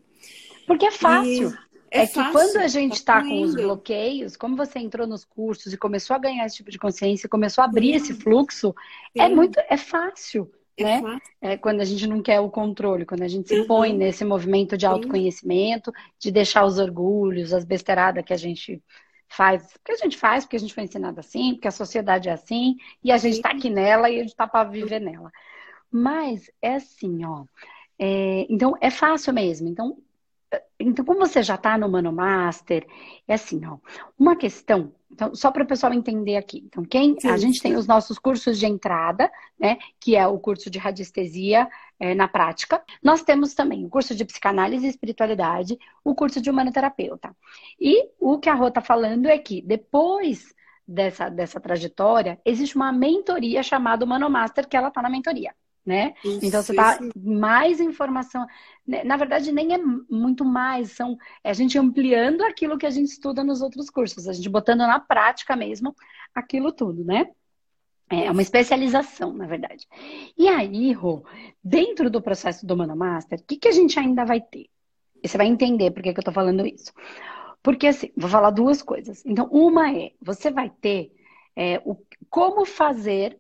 Porque 0.66 0.86
é 0.86 0.92
fácil. 0.92 1.50
E... 1.50 1.66
É, 1.92 2.04
é 2.04 2.08
que 2.08 2.32
quando 2.32 2.58
a 2.58 2.68
gente 2.68 2.94
está 2.94 3.22
tá 3.22 3.28
com 3.28 3.42
os 3.42 3.56
bloqueios, 3.56 4.36
como 4.36 4.58
você 4.58 4.80
entrou 4.80 5.08
nos 5.08 5.24
cursos 5.24 5.72
e 5.72 5.78
começou 5.78 6.16
a 6.16 6.20
ganhar 6.20 6.46
esse 6.46 6.58
tipo 6.58 6.70
de 6.70 6.80
consciência, 6.80 7.30
começou 7.30 7.62
a 7.62 7.66
abrir 7.66 7.94
esse 7.94 8.14
fluxo, 8.14 8.76
Sim. 9.14 9.22
é 9.22 9.30
muito, 9.30 9.58
é 9.70 9.78
fácil, 9.78 10.52
é 10.76 10.84
né? 10.84 11.02
Fácil. 11.02 11.22
É 11.42 11.58
quando 11.58 11.80
a 11.82 11.86
gente 11.86 12.06
não 12.08 12.22
quer 12.22 12.40
o 12.42 12.50
controle, 12.50 13.06
quando 13.06 13.22
a 13.22 13.28
gente 13.28 13.48
se 13.48 13.64
põe 13.66 13.92
uhum. 13.92 13.98
nesse 13.98 14.26
movimento 14.26 14.76
de 14.76 14.86
autoconhecimento, 14.86 15.92
de 16.20 16.32
deixar 16.32 16.66
os 16.66 16.80
orgulhos, 16.80 17.54
as 17.54 17.64
besteiradas 17.64 18.26
que 18.26 18.34
a 18.34 18.38
gente 18.38 18.84
faz, 19.36 19.74
porque 19.74 19.92
a 19.92 19.98
gente 19.98 20.18
faz, 20.18 20.46
porque 20.46 20.56
a 20.56 20.60
gente 20.60 20.74
foi 20.74 20.84
ensinado 20.84 21.20
assim, 21.20 21.54
porque 21.54 21.68
a 21.68 21.72
sociedade 21.72 22.30
é 22.30 22.32
assim, 22.32 22.78
e 23.04 23.12
a 23.12 23.18
gente 23.18 23.36
está 23.36 23.50
aqui 23.50 23.70
nela 23.70 24.10
e 24.10 24.16
a 24.16 24.22
gente 24.22 24.30
está 24.30 24.48
para 24.48 24.70
viver 24.70 25.00
nela. 25.00 25.32
Mas 25.92 26.50
é 26.62 26.76
assim, 26.76 27.26
ó. 27.26 27.46
É, 28.00 28.46
então 28.50 28.76
é 28.82 28.90
fácil 28.92 29.34
mesmo. 29.34 29.68
Então 29.68 29.98
então, 30.80 31.06
como 31.06 31.20
você 31.20 31.42
já 31.42 31.56
está 31.56 31.78
no 31.78 31.90
Mano 31.90 32.12
Master, 32.12 32.86
é 33.28 33.34
assim, 33.34 33.66
ó, 33.66 33.78
uma 34.18 34.36
questão, 34.36 34.94
então, 35.16 35.34
só 35.34 35.50
para 35.50 35.64
o 35.64 35.66
pessoal 35.66 35.94
entender 35.94 36.36
aqui. 36.36 36.62
Então, 36.66 36.84
quem 36.84 37.18
sim, 37.18 37.30
a 37.30 37.38
gente 37.38 37.56
sim. 37.56 37.62
tem 37.62 37.78
os 37.78 37.88
nossos 37.88 38.20
cursos 38.20 38.60
de 38.60 38.66
entrada, 38.66 39.32
né? 39.58 39.78
Que 39.98 40.14
é 40.14 40.28
o 40.28 40.38
curso 40.38 40.70
de 40.70 40.78
radiestesia 40.78 41.70
é, 41.98 42.14
na 42.14 42.28
prática. 42.28 42.84
Nós 43.02 43.24
temos 43.24 43.54
também 43.54 43.86
o 43.86 43.90
curso 43.90 44.14
de 44.14 44.26
psicanálise 44.26 44.86
e 44.86 44.90
espiritualidade, 44.90 45.80
o 46.04 46.14
curso 46.14 46.42
de 46.42 46.50
humanoterapeuta. 46.50 47.34
E 47.80 48.10
o 48.20 48.38
que 48.38 48.50
a 48.50 48.54
Rô 48.54 48.68
está 48.68 48.82
falando 48.82 49.28
é 49.28 49.38
que 49.38 49.62
depois 49.62 50.54
dessa, 50.86 51.30
dessa 51.30 51.62
trajetória, 51.62 52.38
existe 52.44 52.76
uma 52.76 52.92
mentoria 52.92 53.64
chamada 53.64 54.06
Mano 54.06 54.30
Master, 54.30 54.68
que 54.68 54.76
ela 54.76 54.90
está 54.90 55.02
na 55.02 55.10
mentoria 55.10 55.56
né? 55.86 56.14
Isso, 56.24 56.44
então 56.44 56.62
você 56.64 56.74
tá 56.74 56.98
isso. 57.00 57.12
mais 57.16 57.80
informação. 57.80 58.46
Né? 58.88 59.04
Na 59.04 59.18
verdade, 59.18 59.52
nem 59.52 59.74
é 59.74 59.78
muito 60.10 60.44
mais, 60.44 60.92
são 60.92 61.18
é 61.44 61.50
a 61.50 61.54
gente 61.54 61.78
ampliando 61.78 62.42
aquilo 62.42 62.78
que 62.78 62.86
a 62.86 62.90
gente 62.90 63.10
estuda 63.10 63.44
nos 63.44 63.62
outros 63.62 63.90
cursos, 63.90 64.28
a 64.28 64.34
gente 64.34 64.50
botando 64.50 64.80
na 64.80 65.00
prática 65.00 65.56
mesmo 65.56 65.96
aquilo 66.34 66.72
tudo, 66.72 67.04
né? 67.04 67.28
É 68.10 68.30
uma 68.30 68.42
especialização, 68.42 69.34
na 69.34 69.48
verdade. 69.48 69.88
E 70.38 70.48
aí, 70.48 70.92
Rô, 70.92 71.26
dentro 71.64 72.10
do 72.10 72.22
processo 72.22 72.66
do 72.66 72.78
Mano 72.78 72.96
Master, 72.96 73.40
o 73.40 73.44
que, 73.44 73.58
que 73.58 73.68
a 73.68 73.72
gente 73.72 73.98
ainda 73.98 74.24
vai 74.24 74.40
ter? 74.40 74.70
E 75.24 75.28
você 75.28 75.38
vai 75.38 75.48
entender 75.48 75.90
por 75.90 76.04
que, 76.04 76.14
que 76.14 76.20
eu 76.20 76.24
tô 76.24 76.32
falando 76.32 76.68
isso. 76.68 76.94
Porque, 77.64 77.88
assim, 77.88 78.12
vou 78.16 78.30
falar 78.30 78.52
duas 78.52 78.84
coisas. 78.84 79.26
Então, 79.26 79.48
uma 79.48 79.92
é, 79.92 80.12
você 80.22 80.52
vai 80.52 80.70
ter 80.70 81.12
é, 81.56 81.82
o, 81.84 81.98
como 82.30 82.64
fazer 82.64 83.40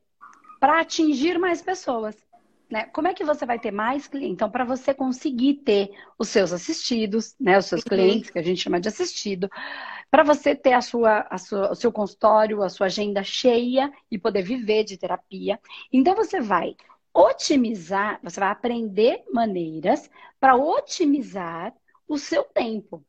para 0.59 0.79
atingir 0.79 1.37
mais 1.37 1.61
pessoas. 1.61 2.15
Né? 2.69 2.85
Como 2.85 3.07
é 3.07 3.13
que 3.13 3.23
você 3.23 3.45
vai 3.45 3.59
ter 3.59 3.71
mais 3.71 4.07
clientes? 4.07 4.33
Então, 4.33 4.49
para 4.49 4.63
você 4.63 4.93
conseguir 4.93 5.55
ter 5.65 5.91
os 6.17 6.29
seus 6.29 6.51
assistidos, 6.51 7.35
né, 7.39 7.57
os 7.57 7.65
seus 7.65 7.81
uhum. 7.81 7.89
clientes, 7.89 8.29
que 8.29 8.39
a 8.39 8.43
gente 8.43 8.61
chama 8.61 8.79
de 8.79 8.87
assistido, 8.87 9.49
para 10.09 10.23
você 10.23 10.55
ter 10.55 10.73
a 10.73 10.81
sua, 10.81 11.27
a 11.29 11.37
sua, 11.37 11.71
o 11.71 11.75
seu 11.75 11.91
consultório, 11.91 12.63
a 12.63 12.69
sua 12.69 12.87
agenda 12.87 13.23
cheia 13.23 13.91
e 14.09 14.17
poder 14.17 14.41
viver 14.41 14.83
de 14.83 14.97
terapia. 14.97 15.59
Então, 15.91 16.15
você 16.15 16.41
vai 16.41 16.75
otimizar, 17.13 18.19
você 18.23 18.39
vai 18.39 18.49
aprender 18.49 19.23
maneiras 19.31 20.09
para 20.39 20.55
otimizar 20.55 21.73
o 22.07 22.17
seu 22.17 22.43
tempo. 22.43 23.03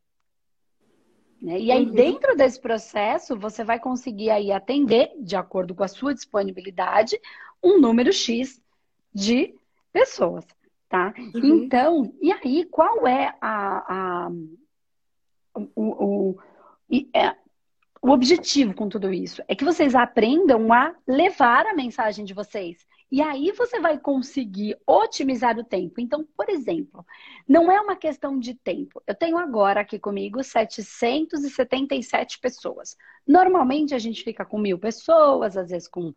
Né? 1.41 1.59
E 1.59 1.71
aí, 1.71 1.85
uhum. 1.85 1.91
dentro 1.91 2.35
desse 2.35 2.59
processo, 2.59 3.37
você 3.37 3.63
vai 3.63 3.79
conseguir 3.79 4.29
aí 4.29 4.51
atender, 4.51 5.11
de 5.19 5.35
acordo 5.35 5.73
com 5.73 5.83
a 5.83 5.87
sua 5.87 6.13
disponibilidade, 6.13 7.19
um 7.63 7.79
número 7.79 8.13
X 8.13 8.61
de 9.13 9.55
pessoas, 9.91 10.45
tá? 10.89 11.13
Uhum. 11.35 11.63
Então, 11.63 12.13
e 12.21 12.31
aí, 12.31 12.65
qual 12.65 13.07
é 13.07 13.33
a, 13.41 14.25
a 14.25 14.31
o, 15.75 16.35
o, 16.35 16.37
é, 17.13 17.35
o 18.01 18.11
objetivo 18.11 18.73
com 18.73 18.87
tudo 18.87 19.11
isso? 19.11 19.43
É 19.47 19.55
que 19.55 19.65
vocês 19.65 19.95
aprendam 19.95 20.71
a 20.71 20.93
levar 21.07 21.65
a 21.65 21.73
mensagem 21.73 22.23
de 22.23 22.33
vocês 22.33 22.85
E 23.11 23.21
aí 23.21 23.51
você 23.51 23.79
vai 23.79 23.97
conseguir 23.97 24.77
otimizar 24.85 25.57
o 25.57 25.63
tempo. 25.63 25.99
Então, 25.99 26.27
por 26.35 26.49
exemplo, 26.49 27.05
não 27.47 27.71
é 27.71 27.81
uma 27.81 27.95
questão 27.95 28.37
de 28.37 28.53
tempo. 28.53 29.01
Eu 29.07 29.15
tenho 29.15 29.37
agora 29.37 29.81
aqui 29.81 29.97
comigo 29.97 30.43
777 30.43 32.39
pessoas. 32.39 32.95
Normalmente 33.25 33.95
a 33.95 33.99
gente 33.99 34.23
fica 34.23 34.45
com 34.45 34.59
mil 34.59 34.77
pessoas, 34.77 35.57
às 35.57 35.69
vezes 35.69 35.87
com 35.87 36.13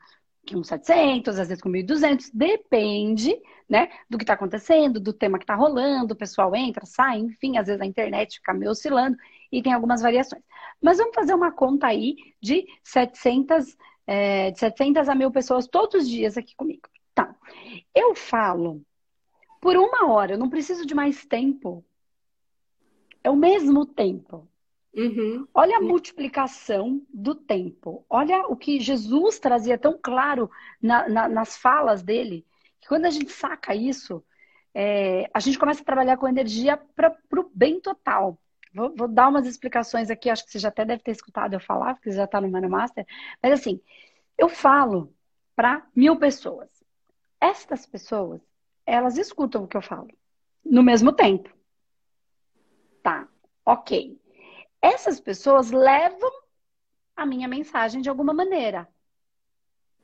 uns 0.53 0.69
700, 0.69 1.39
às 1.39 1.49
vezes 1.49 1.63
com 1.63 1.71
1.200, 1.71 2.31
depende, 2.33 3.37
né, 3.69 3.89
do 4.09 4.19
que 4.19 4.25
está 4.25 4.35
acontecendo, 4.35 4.99
do 4.99 5.13
tema 5.13 5.39
que 5.39 5.45
está 5.45 5.55
rolando, 5.55 6.15
o 6.15 6.17
pessoal 6.17 6.55
entra, 6.57 6.85
sai, 6.87 7.19
enfim, 7.19 7.57
às 7.57 7.67
vezes 7.67 7.81
a 7.81 7.87
internet 7.87 8.37
fica 8.37 8.53
meio 8.53 8.73
oscilando 8.73 9.17
e 9.53 9.63
tem 9.63 9.73
algumas 9.73 10.03
variações. 10.03 10.43
Mas 10.81 10.99
vamos 10.99 11.15
fazer 11.15 11.35
uma 11.35 11.53
conta 11.53 11.87
aí 11.87 12.17
de 12.41 12.67
700 12.83 13.77
é, 14.07 14.51
de 14.51 14.59
700 14.59 15.09
a 15.09 15.15
mil 15.15 15.31
pessoas 15.31 15.69
todos 15.69 16.03
os 16.03 16.09
dias 16.09 16.37
aqui 16.37 16.57
comigo. 16.57 16.89
Tá. 17.15 17.33
Eu 17.95 18.15
falo 18.17 18.83
por 19.61 19.77
uma 19.77 20.11
hora, 20.11 20.33
eu 20.33 20.39
não 20.39 20.51
preciso 20.51 20.85
de 20.85 20.95
mais 20.95 21.25
tempo. 21.25 21.85
É 23.23 23.31
o 23.31 23.37
mesmo 23.37 23.87
tempo. 23.87 24.49
Uhum. 24.95 25.47
Olha 25.55 25.79
a 25.79 25.81
multiplicação 25.81 27.01
do 27.13 27.35
tempo. 27.35 28.05
Olha 28.09 28.47
o 28.49 28.57
que 28.57 28.81
Jesus 28.81 29.39
trazia 29.39 29.79
tão 29.79 29.99
claro 30.01 30.51
na, 30.83 31.09
na, 31.09 31.29
nas 31.29 31.57
falas 31.57 32.03
dele. 32.03 32.45
Que 32.81 32.89
quando 32.89 33.07
a 33.07 33.11
gente 33.11 33.31
saca 33.31 33.75
isso, 33.75 34.25
é, 34.75 35.31
a 35.33 35.41
gente 35.41 35.59
começa 35.59 35.83
a 35.83 35.85
trabalhar 35.85 36.17
com 36.17 36.29
energia 36.29 36.77
para 36.77 37.17
o 37.37 37.51
bem 37.55 37.81
total. 37.81 38.39
Vou, 38.75 38.95
vou, 38.95 39.09
dar 39.09 39.29
umas 39.29 39.47
explicações 39.47 40.11
aqui, 40.11 40.31
acho 40.31 40.45
que 40.45 40.53
você 40.53 40.59
já 40.59 40.69
até 40.69 40.85
deve 40.85 41.03
ter 41.03 41.11
escutado 41.11 41.55
eu 41.55 41.61
falar, 41.61 41.95
porque 41.95 42.11
você 42.11 42.17
já 42.17 42.25
está 42.25 42.41
no 42.41 42.49
Mano 42.49 42.69
Master. 42.69 43.07
Mas 43.43 43.53
assim, 43.53 43.81
eu 44.39 44.49
falo 44.49 45.13
para 45.57 45.87
mil 45.95 46.17
pessoas. 46.17 46.69
Estas 47.41 47.87
pessoas, 47.87 48.41
elas 48.87 49.19
escutam 49.19 49.65
o 49.65 49.69
que 49.69 49.77
eu 49.77 49.83
falo 49.83 50.09
no 50.65 50.83
mesmo 50.83 51.13
tempo. 51.13 51.51
Tá, 53.03 53.27
ok. 53.65 54.19
Essas 54.83 55.21
pessoas 55.21 55.71
levam 55.71 56.31
a 57.17 57.27
minha 57.27 57.47
mensagem 57.47 58.01
de 58.01 58.09
alguma 58.09 58.33
maneira 58.33 58.89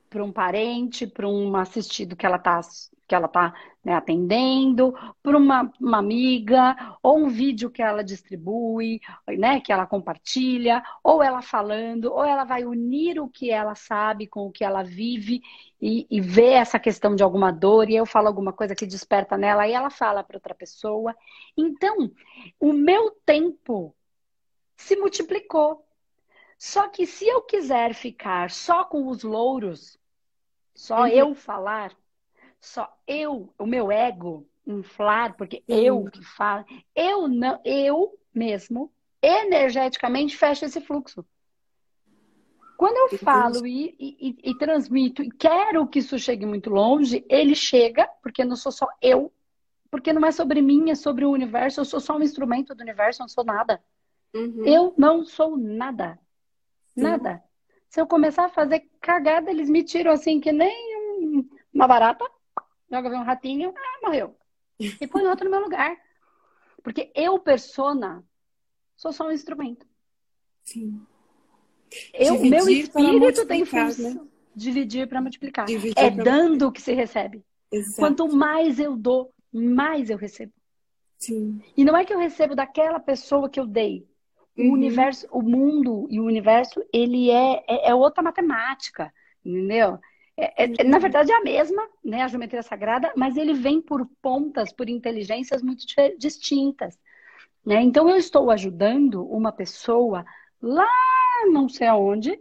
para 0.09 0.23
um 0.23 0.33
parente, 0.33 1.07
para 1.07 1.29
um 1.29 1.55
assistido 1.57 2.17
que 2.17 2.25
ela 2.25 2.37
está 2.37 2.61
que 3.09 3.15
ela 3.15 3.27
está 3.27 3.55
né, 3.85 3.95
atendendo, 3.95 4.93
para 5.23 5.37
uma, 5.37 5.73
uma 5.81 5.99
amiga, 5.99 6.77
ou 7.01 7.19
um 7.19 7.29
vídeo 7.29 7.71
que 7.71 7.81
ela 7.81 8.03
distribui, 8.03 9.01
né, 9.39 9.61
que 9.61 9.73
ela 9.73 9.87
compartilha, 9.87 10.83
ou 11.05 11.23
ela 11.23 11.41
falando, 11.41 12.07
ou 12.13 12.25
ela 12.25 12.43
vai 12.43 12.65
unir 12.65 13.21
o 13.21 13.29
que 13.29 13.49
ela 13.49 13.77
sabe 13.77 14.27
com 14.27 14.49
o 14.49 14.51
que 14.51 14.65
ela 14.65 14.83
vive 14.83 15.41
e, 15.81 16.05
e 16.11 16.21
vê 16.21 16.55
essa 16.55 16.81
questão 16.81 17.15
de 17.15 17.23
alguma 17.23 17.53
dor, 17.53 17.89
e 17.89 17.95
eu 17.95 18.07
falo 18.07 18.27
alguma 18.27 18.53
coisa 18.53 18.75
que 18.75 18.85
desperta 18.85 19.39
nela, 19.39 19.69
e 19.69 19.73
ela 19.73 19.89
fala 19.89 20.25
para 20.25 20.39
outra 20.39 20.55
pessoa. 20.55 21.15
Então, 21.57 22.11
o 22.59 22.73
meu 22.73 23.13
tempo 23.25 23.95
se 24.77 24.97
multiplicou. 24.97 25.85
Só 26.59 26.89
que 26.89 27.07
se 27.07 27.27
eu 27.27 27.43
quiser 27.43 27.95
ficar 27.95 28.51
só 28.51 28.85
com 28.85 29.09
os 29.09 29.23
louros, 29.23 29.99
só 30.75 31.03
uhum. 31.03 31.07
eu 31.09 31.35
falar, 31.35 31.95
só 32.61 32.91
eu, 33.07 33.53
o 33.59 33.67
meu 33.67 33.91
ego 33.93 34.47
inflar, 34.67 35.37
porque 35.37 35.63
eu 35.69 36.05
que 36.05 36.25
falo, 36.25 36.65
eu 36.95 37.29
não, 37.29 37.61
eu 37.65 38.19
mesmo, 38.35 38.93
energeticamente 39.23 40.37
fecho 40.37 40.65
esse 40.65 40.81
fluxo. 40.81 41.25
Quando 42.77 42.97
eu 42.97 43.19
falo 43.19 43.67
e, 43.67 43.97
e, 43.99 44.51
e, 44.51 44.59
transmito 44.59 45.23
e 45.23 45.31
quero 45.31 45.87
que 45.87 46.01
isso 46.01 46.19
chegue 46.19 46.45
muito 46.45 46.69
longe, 46.69 47.25
ele 47.29 47.55
chega, 47.55 48.07
porque 48.23 48.45
não 48.45 48.55
sou 48.55 48.71
só 48.71 48.87
eu, 49.01 49.33
porque 49.91 50.13
não 50.13 50.27
é 50.27 50.31
sobre 50.31 50.61
mim, 50.61 50.91
é 50.91 50.95
sobre 50.95 51.25
o 51.25 51.31
universo, 51.31 51.81
eu 51.81 51.85
sou 51.87 52.01
só 52.01 52.17
um 52.17 52.23
instrumento 52.23 52.75
do 52.75 52.83
universo, 52.83 53.21
não 53.23 53.29
sou 53.29 53.45
nada. 53.45 53.83
Uhum. 54.37 54.67
Eu 54.67 54.95
não 54.97 55.25
sou 55.25 55.57
nada. 55.57 56.19
Sim. 56.89 57.03
Nada. 57.03 57.43
Se 57.89 58.01
eu 58.01 58.07
começar 58.07 58.45
a 58.45 58.51
fazer 58.51 58.89
cagada, 59.01 59.51
eles 59.51 59.71
me 59.71 59.83
tiram 59.83 60.13
assim, 60.13 60.41
que 60.41 60.53
nem 60.53 61.49
uma 61.73 61.89
barata, 61.89 62.25
joga 62.91 63.09
um 63.17 63.23
ratinho, 63.23 63.73
ah, 63.77 64.07
morreu. 64.07 64.37
E 64.79 65.07
põe 65.07 65.27
outro 65.27 65.45
no 65.45 65.51
meu 65.51 65.61
lugar. 65.61 65.97
Porque 66.83 67.11
eu, 67.15 67.39
persona, 67.39 68.25
sou 68.97 69.13
só 69.13 69.27
um 69.27 69.33
instrumento. 69.33 69.87
Sim. 70.63 71.01
Eu, 72.13 72.41
meu 72.45 72.69
espírito 72.69 73.47
tem 73.47 73.65
função. 73.65 74.15
Né? 74.15 74.21
Dividir 74.55 75.09
para 75.09 75.21
multiplicar. 75.21 75.67
Dividir 75.67 76.03
é 76.03 76.11
dando 76.11 76.67
multiplicar. 76.67 76.73
que 76.73 76.81
se 76.83 76.93
recebe. 76.93 77.45
Exato. 77.71 77.99
Quanto 77.99 78.29
mais 78.35 78.79
eu 78.79 78.97
dou, 78.97 79.33
mais 79.53 80.11
eu 80.11 80.17
recebo. 80.17 80.53
Sim. 81.19 81.61
E 81.77 81.85
não 81.85 81.97
é 81.97 82.05
que 82.05 82.13
eu 82.13 82.19
recebo 82.19 82.55
daquela 82.55 83.01
pessoa 83.01 83.49
que 83.49 83.59
eu 83.59 83.67
dei. 83.67 84.07
O 84.57 84.63
uhum. 84.63 84.73
universo, 84.73 85.27
o 85.31 85.43
mundo 85.43 86.07
e 86.11 86.19
o 86.19 86.25
universo, 86.25 86.83
ele 86.93 87.31
é, 87.31 87.65
é, 87.69 87.91
é 87.91 87.95
outra 87.95 88.23
matemática, 88.23 89.13
entendeu? 89.45 89.99
É, 90.37 90.65
é, 90.65 90.85
na 90.85 90.99
verdade, 90.99 91.33
é 91.33 91.37
a 91.37 91.43
mesma, 91.43 91.89
né, 92.05 92.23
a 92.23 92.29
geometria 92.29 92.63
sagrada, 92.63 93.13
mas 93.17 93.37
ele 93.37 93.55
vem 93.55 93.81
por 93.81 94.07
pontas, 94.21 94.73
por 94.73 94.89
inteligências 94.89 95.63
muito 95.63 95.85
distintas. 96.19 96.99
Né? 97.65 97.83
Então, 97.83 98.09
eu 98.09 98.17
estou 98.17 98.51
ajudando 98.51 99.25
uma 99.27 99.53
pessoa 99.53 100.25
lá 100.61 100.89
não 101.45 101.69
sei 101.69 101.87
aonde, 101.87 102.39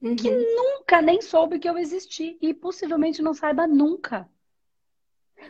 uhum. 0.00 0.16
que 0.16 0.30
nunca 0.30 1.02
nem 1.02 1.20
soube 1.20 1.58
que 1.58 1.68
eu 1.68 1.78
existi 1.78 2.38
e 2.40 2.54
possivelmente 2.54 3.22
não 3.22 3.34
saiba 3.34 3.66
nunca. 3.66 4.28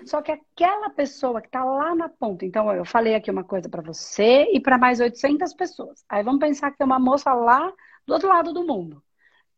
Só 0.04 0.22
que 0.22 0.32
aquela 0.32 0.90
pessoa 0.90 1.40
que 1.40 1.48
está 1.48 1.64
lá 1.64 1.94
na 1.94 2.08
ponta, 2.08 2.44
então 2.44 2.72
eu 2.72 2.84
falei 2.84 3.14
aqui 3.14 3.30
uma 3.30 3.44
coisa 3.44 3.68
para 3.68 3.82
você 3.82 4.48
e 4.52 4.60
para 4.60 4.78
mais 4.78 5.00
800 5.00 5.52
pessoas. 5.54 6.04
Aí 6.08 6.22
vamos 6.22 6.40
pensar 6.40 6.70
que 6.70 6.78
tem 6.78 6.86
uma 6.86 6.98
moça 6.98 7.32
lá 7.34 7.72
do 8.06 8.14
outro 8.14 8.28
lado 8.28 8.52
do 8.52 8.66
mundo 8.66 9.02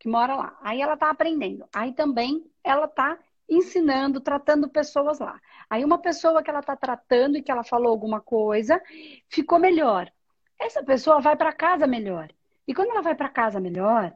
que 0.00 0.08
mora 0.08 0.34
lá. 0.34 0.58
Aí 0.62 0.80
ela 0.80 0.94
está 0.94 1.10
aprendendo. 1.10 1.68
Aí 1.72 1.92
também 1.92 2.42
ela 2.64 2.86
está 2.86 3.18
ensinando, 3.48 4.20
tratando 4.20 4.68
pessoas 4.68 5.18
lá. 5.18 5.38
Aí 5.68 5.84
uma 5.84 5.98
pessoa 5.98 6.42
que 6.42 6.48
ela 6.48 6.60
está 6.60 6.74
tratando 6.74 7.36
e 7.36 7.42
que 7.42 7.52
ela 7.52 7.62
falou 7.62 7.88
alguma 7.92 8.20
coisa 8.20 8.80
ficou 9.28 9.58
melhor. 9.58 10.10
Essa 10.58 10.82
pessoa 10.82 11.20
vai 11.20 11.36
para 11.36 11.52
casa 11.52 11.86
melhor. 11.86 12.30
E 12.66 12.74
quando 12.74 12.90
ela 12.90 13.02
vai 13.02 13.14
para 13.14 13.28
casa 13.28 13.60
melhor, 13.60 14.14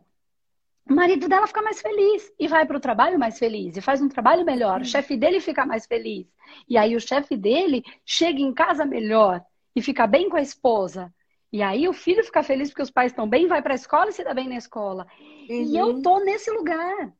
o 0.88 0.94
marido 0.94 1.28
dela 1.28 1.46
fica 1.46 1.62
mais 1.62 1.80
feliz 1.80 2.30
e 2.38 2.46
vai 2.46 2.66
para 2.66 2.76
o 2.76 2.80
trabalho 2.80 3.18
mais 3.18 3.38
feliz 3.38 3.76
e 3.76 3.80
faz 3.80 4.02
um 4.02 4.08
trabalho 4.08 4.44
melhor. 4.44 4.82
O 4.82 4.84
chefe 4.84 5.16
dele 5.16 5.40
fica 5.40 5.64
mais 5.64 5.86
feliz. 5.86 6.26
E 6.68 6.76
aí 6.76 6.94
o 6.94 7.00
chefe 7.00 7.36
dele 7.36 7.82
chega 8.04 8.40
em 8.40 8.52
casa 8.52 8.84
melhor 8.84 9.42
e 9.74 9.80
fica 9.80 10.06
bem 10.06 10.28
com 10.28 10.36
a 10.36 10.42
esposa. 10.42 11.12
E 11.50 11.62
aí 11.62 11.88
o 11.88 11.92
filho 11.92 12.22
fica 12.22 12.42
feliz 12.42 12.68
porque 12.68 12.82
os 12.82 12.90
pais 12.90 13.12
estão 13.12 13.28
bem, 13.28 13.46
vai 13.46 13.62
para 13.62 13.72
a 13.72 13.76
escola 13.76 14.10
e 14.10 14.12
se 14.12 14.24
dá 14.24 14.34
bem 14.34 14.48
na 14.48 14.56
escola. 14.56 15.06
Uhum. 15.48 15.62
E 15.62 15.76
eu 15.76 16.02
tô 16.02 16.18
nesse 16.18 16.50
lugar. 16.50 17.12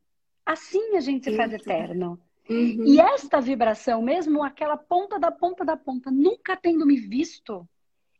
Assim 0.44 0.96
a 0.96 1.00
gente 1.00 1.24
se 1.24 1.36
faz 1.36 1.50
uhum. 1.50 1.56
eterno. 1.56 2.20
Uhum. 2.50 2.84
E 2.84 3.00
esta 3.00 3.40
vibração, 3.40 4.02
mesmo 4.02 4.42
aquela 4.42 4.76
ponta 4.76 5.18
da 5.18 5.30
ponta 5.30 5.64
da 5.64 5.76
ponta, 5.76 6.10
nunca 6.10 6.54
tendo 6.54 6.84
me 6.84 6.96
visto, 6.96 7.66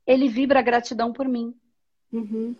ele 0.06 0.28
vibra 0.28 0.62
gratidão 0.62 1.12
por 1.12 1.28
mim. 1.28 1.54
Uhum. 2.10 2.54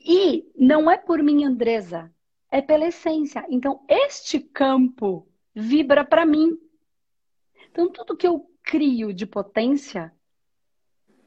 E 0.00 0.50
não 0.56 0.90
é 0.90 0.96
por 0.96 1.22
mim, 1.22 1.44
Andresa, 1.44 2.12
é 2.50 2.60
pela 2.60 2.86
essência. 2.86 3.44
Então, 3.48 3.84
este 3.88 4.40
campo 4.40 5.28
vibra 5.54 6.04
para 6.04 6.24
mim. 6.24 6.58
Então, 7.70 7.90
tudo 7.90 8.16
que 8.16 8.26
eu 8.26 8.50
crio 8.62 9.12
de 9.12 9.26
potência 9.26 10.12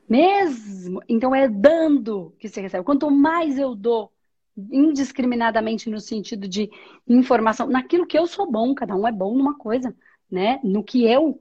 mesmo. 0.07 1.01
Então 1.07 1.33
é 1.33 1.47
dando 1.47 2.35
que 2.39 2.47
se 2.47 2.61
recebe. 2.61 2.83
Quanto 2.83 3.09
mais 3.09 3.57
eu 3.57 3.75
dou 3.75 4.11
indiscriminadamente 4.55 5.89
no 5.89 5.99
sentido 5.99 6.47
de 6.47 6.69
informação, 7.07 7.67
naquilo 7.67 8.05
que 8.05 8.17
eu 8.17 8.27
sou 8.27 8.49
bom, 8.49 8.75
cada 8.75 8.95
um 8.95 9.07
é 9.07 9.11
bom 9.11 9.35
numa 9.35 9.57
coisa, 9.57 9.95
né? 10.29 10.59
No 10.63 10.83
que 10.83 11.03
eu 11.03 11.39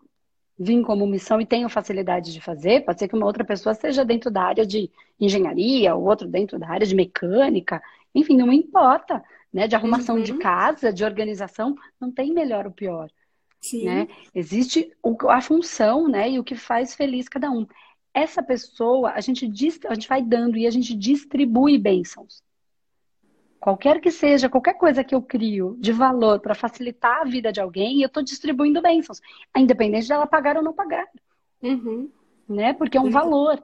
vim 0.59 0.83
como 0.83 1.07
missão 1.07 1.41
e 1.41 1.47
tenho 1.47 1.69
facilidade 1.69 2.33
de 2.33 2.41
fazer, 2.41 2.85
pode 2.85 2.99
ser 2.99 3.09
que 3.09 3.17
uma 3.17 3.27
outra 3.27 3.45
pessoa 3.45 3.75
seja 3.75 4.05
dentro 4.05 4.31
da 4.31 4.43
área 4.43 4.67
de 4.67 4.91
engenharia, 5.19 5.95
ou 5.95 6.05
outro 6.05 6.29
dentro 6.29 6.59
da 6.59 6.69
área 6.69 6.87
de 6.87 6.95
mecânica, 6.95 7.83
enfim, 8.15 8.37
não 8.37 8.53
importa, 8.53 9.23
né? 9.53 9.67
De 9.67 9.75
arrumação 9.75 10.17
uhum. 10.17 10.23
de 10.23 10.35
casa, 10.35 10.93
de 10.93 11.05
organização, 11.05 11.75
não 12.01 12.11
tem 12.11 12.33
melhor 12.33 12.67
ou 12.67 12.73
pior. 12.73 13.11
Sim. 13.61 13.85
Né? 13.85 14.09
Existe 14.35 14.93
a 15.29 15.41
função, 15.41 16.09
né? 16.09 16.31
E 16.31 16.39
o 16.39 16.45
que 16.45 16.57
faz 16.57 16.95
feliz 16.95 17.29
cada 17.29 17.51
um 17.51 17.67
essa 18.15 18.43
pessoa, 18.43 19.13
a 19.13 19.21
gente, 19.21 19.47
a 19.89 19.95
gente 19.95 20.09
vai 20.09 20.23
dando 20.23 20.57
e 20.57 20.67
a 20.67 20.71
gente 20.71 20.95
distribui 20.95 21.79
bênçãos. 21.79 22.43
Qualquer 23.63 24.01
que 24.01 24.11
seja, 24.11 24.49
qualquer 24.49 24.75
coisa 24.75 25.05
que 25.05 25.15
eu 25.15 25.23
crio 25.23 25.77
de 25.79 25.93
valor 25.93 26.41
para 26.41 26.53
facilitar 26.53 27.21
a 27.21 27.25
vida 27.25 27.53
de 27.53 27.61
alguém, 27.61 28.03
eu 28.03 28.09
estou 28.09 28.21
distribuindo 28.21 28.83
bênçãos. 28.83 29.21
Independente 29.57 30.09
dela 30.09 30.27
pagar 30.27 30.57
ou 30.57 30.65
não 30.65 30.73
pagar. 30.73 31.07
Uhum. 31.63 32.11
Né? 32.49 32.73
Porque 32.73 32.99
é 32.99 33.01
um 33.01 33.05
uhum. 33.05 33.11
valor. 33.13 33.63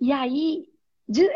E 0.00 0.10
aí, 0.10 0.68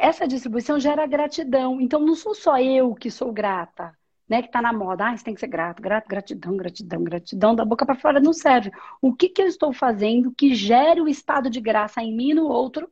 essa 0.01 0.27
distribuição 0.27 0.81
gera 0.81 1.07
gratidão. 1.07 1.81
Então, 1.81 2.01
não 2.01 2.17
sou 2.17 2.35
só 2.35 2.59
eu 2.59 2.97
que 2.97 3.13
sou 3.13 3.33
grata. 3.33 3.97
né, 4.29 4.43
que 4.43 4.49
está 4.49 4.63
na 4.63 4.73
moda. 4.73 5.09
Ah, 5.09 5.17
você 5.17 5.25
tem 5.25 5.35
que 5.35 5.41
ser 5.41 5.49
grato, 5.49 5.83
grato, 5.83 6.09
gratidão, 6.09 6.57
gratidão, 6.57 7.03
gratidão. 7.05 7.55
Da 7.55 7.65
boca 7.65 7.85
para 7.85 7.97
fora 7.97 8.21
não 8.21 8.33
serve. 8.33 8.71
O 9.03 9.13
que, 9.15 9.29
que 9.29 9.43
eu 9.43 9.47
estou 9.47 9.73
fazendo 9.73 10.33
que 10.33 10.55
gere 10.55 11.01
o 11.01 11.09
estado 11.09 11.51
de 11.51 11.61
graça 11.61 12.01
em 12.03 12.13
mim 12.17 12.31
e 12.31 12.35
no 12.35 12.49
outro? 12.49 12.91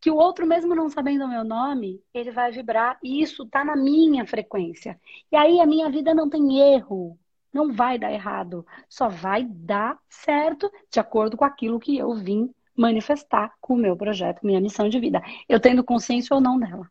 Que 0.00 0.10
o 0.10 0.16
outro, 0.16 0.46
mesmo 0.46 0.74
não 0.74 0.88
sabendo 0.88 1.24
o 1.24 1.28
meu 1.28 1.44
nome, 1.44 2.02
ele 2.12 2.30
vai 2.30 2.50
vibrar. 2.50 2.98
E 3.02 3.22
isso 3.22 3.44
está 3.44 3.64
na 3.64 3.76
minha 3.76 4.26
frequência. 4.26 5.00
E 5.30 5.36
aí 5.36 5.60
a 5.60 5.66
minha 5.66 5.90
vida 5.90 6.14
não 6.14 6.28
tem 6.28 6.58
erro. 6.58 7.18
Não 7.52 7.72
vai 7.72 7.98
dar 7.98 8.12
errado. 8.12 8.66
Só 8.88 9.08
vai 9.08 9.44
dar 9.44 9.98
certo 10.08 10.70
de 10.90 11.00
acordo 11.00 11.36
com 11.36 11.44
aquilo 11.44 11.80
que 11.80 11.96
eu 11.96 12.14
vim 12.14 12.52
manifestar 12.76 13.52
com 13.60 13.74
o 13.74 13.78
meu 13.78 13.96
projeto, 13.96 14.46
minha 14.46 14.60
missão 14.60 14.88
de 14.88 15.00
vida. 15.00 15.20
Eu 15.48 15.58
tendo 15.58 15.82
consciência 15.82 16.34
ou 16.34 16.40
não 16.40 16.58
dela. 16.58 16.88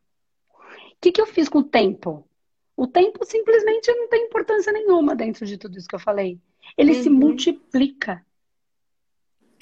O 0.52 1.00
que, 1.00 1.12
que 1.12 1.20
eu 1.20 1.26
fiz 1.26 1.48
com 1.48 1.60
o 1.60 1.64
tempo? 1.64 2.28
O 2.76 2.86
tempo 2.86 3.24
simplesmente 3.24 3.90
não 3.92 4.08
tem 4.08 4.26
importância 4.26 4.72
nenhuma 4.72 5.16
dentro 5.16 5.46
de 5.46 5.56
tudo 5.56 5.78
isso 5.78 5.88
que 5.88 5.94
eu 5.94 6.00
falei. 6.00 6.38
Ele 6.76 6.92
uhum. 6.94 7.02
se 7.02 7.10
multiplica. 7.10 8.24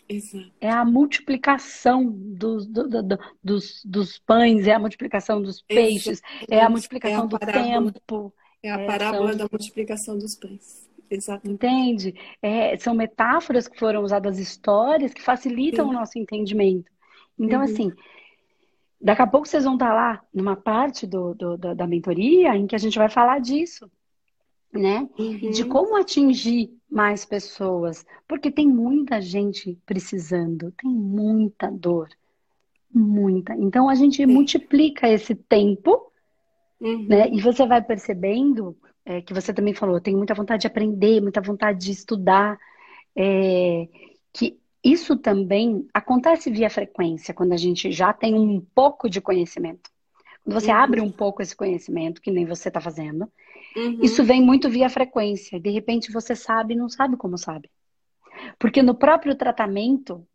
Exato. 0.08 0.52
É 0.60 0.70
a 0.70 0.84
multiplicação 0.84 2.10
dos, 2.10 2.66
do, 2.66 2.88
do, 2.88 3.18
dos, 3.42 3.82
dos 3.84 4.18
pães, 4.18 4.66
é 4.66 4.74
a 4.74 4.78
multiplicação 4.78 5.42
dos 5.42 5.60
peixes, 5.62 6.22
Exato. 6.22 6.54
é 6.54 6.60
a 6.60 6.70
multiplicação 6.70 7.20
é 7.20 7.22
a 7.22 7.26
do 7.26 7.38
tempo. 7.38 8.34
É 8.62 8.70
a 8.70 8.86
parábola 8.86 9.30
é, 9.30 9.32
são... 9.32 9.38
da 9.38 9.48
multiplicação 9.50 10.18
dos 10.18 10.34
pães. 10.36 10.88
Exato. 11.10 11.48
Entende? 11.48 12.14
É, 12.42 12.76
são 12.78 12.94
metáforas 12.94 13.68
que 13.68 13.78
foram 13.78 14.02
usadas, 14.02 14.38
histórias 14.38 15.12
que 15.12 15.22
facilitam 15.22 15.86
Sim. 15.86 15.90
o 15.90 15.94
nosso 15.94 16.18
entendimento. 16.18 16.90
Então, 17.38 17.58
uhum. 17.58 17.64
assim, 17.64 17.92
Daqui 19.00 19.22
a 19.22 19.26
pouco 19.26 19.46
vocês 19.46 19.64
vão 19.64 19.74
estar 19.74 19.92
lá 19.92 20.22
numa 20.32 20.56
parte 20.56 21.06
do, 21.06 21.34
do, 21.34 21.56
do 21.56 21.74
da 21.74 21.86
mentoria 21.86 22.56
em 22.56 22.66
que 22.66 22.74
a 22.74 22.78
gente 22.78 22.98
vai 22.98 23.08
falar 23.08 23.40
disso, 23.40 23.90
né? 24.72 25.08
Uhum. 25.18 25.50
De 25.50 25.64
como 25.64 25.96
atingir 25.96 26.75
mais 26.90 27.24
pessoas. 27.24 28.06
Porque 28.26 28.50
tem 28.50 28.68
muita 28.68 29.20
gente 29.20 29.78
precisando, 29.84 30.72
tem 30.72 30.90
muita 30.90 31.70
dor. 31.70 32.08
Muita. 32.92 33.54
Então 33.54 33.88
a 33.88 33.94
gente 33.94 34.16
Sim. 34.16 34.26
multiplica 34.26 35.08
esse 35.08 35.34
tempo, 35.34 36.10
uhum. 36.80 37.06
né? 37.08 37.28
E 37.30 37.40
você 37.40 37.66
vai 37.66 37.82
percebendo 37.82 38.76
é, 39.04 39.20
que 39.20 39.34
você 39.34 39.52
também 39.52 39.74
falou, 39.74 40.00
tem 40.00 40.16
muita 40.16 40.34
vontade 40.34 40.62
de 40.62 40.66
aprender, 40.66 41.20
muita 41.20 41.40
vontade 41.40 41.78
de 41.78 41.92
estudar. 41.92 42.58
É, 43.14 43.88
que 44.32 44.58
isso 44.84 45.16
também 45.16 45.86
acontece 45.92 46.50
via 46.50 46.70
frequência, 46.70 47.34
quando 47.34 47.52
a 47.52 47.56
gente 47.56 47.90
já 47.90 48.12
tem 48.12 48.34
um 48.34 48.60
pouco 48.74 49.08
de 49.10 49.20
conhecimento. 49.20 49.90
Quando 50.44 50.60
você 50.60 50.70
uhum. 50.70 50.76
abre 50.76 51.00
um 51.00 51.10
pouco 51.10 51.42
esse 51.42 51.56
conhecimento, 51.56 52.20
que 52.20 52.30
nem 52.30 52.46
você 52.46 52.68
está 52.68 52.80
fazendo, 52.80 53.30
uhum. 53.76 53.98
isso 54.02 54.24
vem 54.24 54.42
muito 54.42 54.68
via 54.68 54.88
frequência. 54.88 55.60
De 55.60 55.70
repente 55.70 56.12
você 56.12 56.34
sabe 56.34 56.74
e 56.74 56.76
não 56.76 56.88
sabe 56.88 57.16
como 57.16 57.36
sabe. 57.36 57.70
Porque 58.58 58.82
no 58.82 58.94
próprio 58.94 59.34
tratamento, 59.34 60.26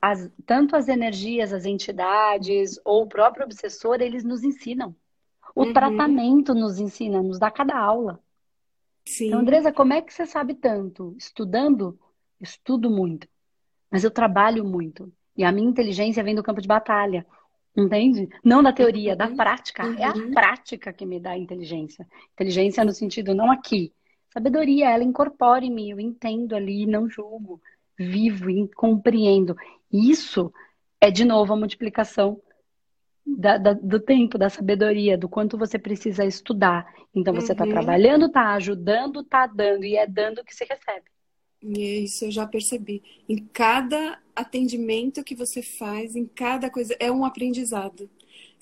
as, 0.00 0.30
tanto 0.46 0.76
as 0.76 0.88
energias, 0.88 1.52
as 1.52 1.64
entidades 1.64 2.80
ou 2.84 3.02
o 3.02 3.08
próprio 3.08 3.44
obsessor, 3.44 4.00
eles 4.00 4.24
nos 4.24 4.42
ensinam. 4.42 4.94
O 5.54 5.64
uhum. 5.64 5.72
tratamento 5.72 6.54
nos 6.54 6.78
ensina, 6.78 7.22
nos 7.22 7.38
dá 7.38 7.50
cada 7.50 7.76
aula. 7.76 8.20
Sim. 9.04 9.28
Então, 9.28 9.40
Andresa, 9.40 9.72
como 9.72 9.92
é 9.92 10.02
que 10.02 10.12
você 10.12 10.26
sabe 10.26 10.54
tanto? 10.54 11.14
Estudando? 11.18 11.98
estudo 12.40 12.90
muito, 12.90 13.28
mas 13.90 14.04
eu 14.04 14.10
trabalho 14.10 14.64
muito. 14.64 15.12
E 15.36 15.44
a 15.44 15.52
minha 15.52 15.68
inteligência 15.68 16.22
vem 16.22 16.34
do 16.34 16.42
campo 16.42 16.60
de 16.60 16.68
batalha. 16.68 17.26
Entende? 17.78 18.28
Não 18.44 18.60
da 18.60 18.72
teoria, 18.72 19.12
uhum. 19.12 19.16
da 19.16 19.28
prática. 19.28 19.86
Uhum. 19.86 19.98
É 19.98 20.04
a 20.04 20.12
uhum. 20.12 20.32
prática 20.32 20.92
que 20.92 21.06
me 21.06 21.20
dá 21.20 21.38
inteligência. 21.38 22.04
Inteligência 22.32 22.84
no 22.84 22.92
sentido, 22.92 23.34
não 23.34 23.52
aqui. 23.52 23.92
Sabedoria, 24.32 24.90
ela 24.90 25.04
incorpora 25.04 25.64
em 25.64 25.72
mim, 25.72 25.90
eu 25.90 26.00
entendo 26.00 26.54
ali, 26.54 26.86
não 26.86 27.08
julgo, 27.08 27.62
vivo 27.96 28.50
e 28.50 28.68
compreendo. 28.74 29.56
Isso 29.92 30.52
é, 31.00 31.10
de 31.10 31.24
novo, 31.24 31.52
a 31.52 31.56
multiplicação 31.56 32.40
da, 33.24 33.58
da, 33.58 33.72
do 33.74 34.00
tempo, 34.00 34.36
da 34.36 34.50
sabedoria, 34.50 35.16
do 35.16 35.28
quanto 35.28 35.56
você 35.56 35.78
precisa 35.78 36.24
estudar. 36.24 36.92
Então, 37.14 37.32
você 37.32 37.52
está 37.52 37.64
uhum. 37.64 37.70
trabalhando, 37.70 38.26
está 38.26 38.54
ajudando, 38.54 39.20
está 39.20 39.46
dando, 39.46 39.84
e 39.84 39.96
é 39.96 40.06
dando 40.06 40.44
que 40.44 40.54
se 40.54 40.64
recebe. 40.64 41.06
E 41.62 42.04
isso 42.04 42.26
eu 42.26 42.30
já 42.30 42.46
percebi. 42.46 43.02
Em 43.28 43.36
cada 43.52 44.20
atendimento 44.34 45.24
que 45.24 45.34
você 45.34 45.62
faz, 45.62 46.14
em 46.14 46.26
cada 46.26 46.70
coisa, 46.70 46.96
é 47.00 47.10
um 47.10 47.24
aprendizado. 47.24 48.08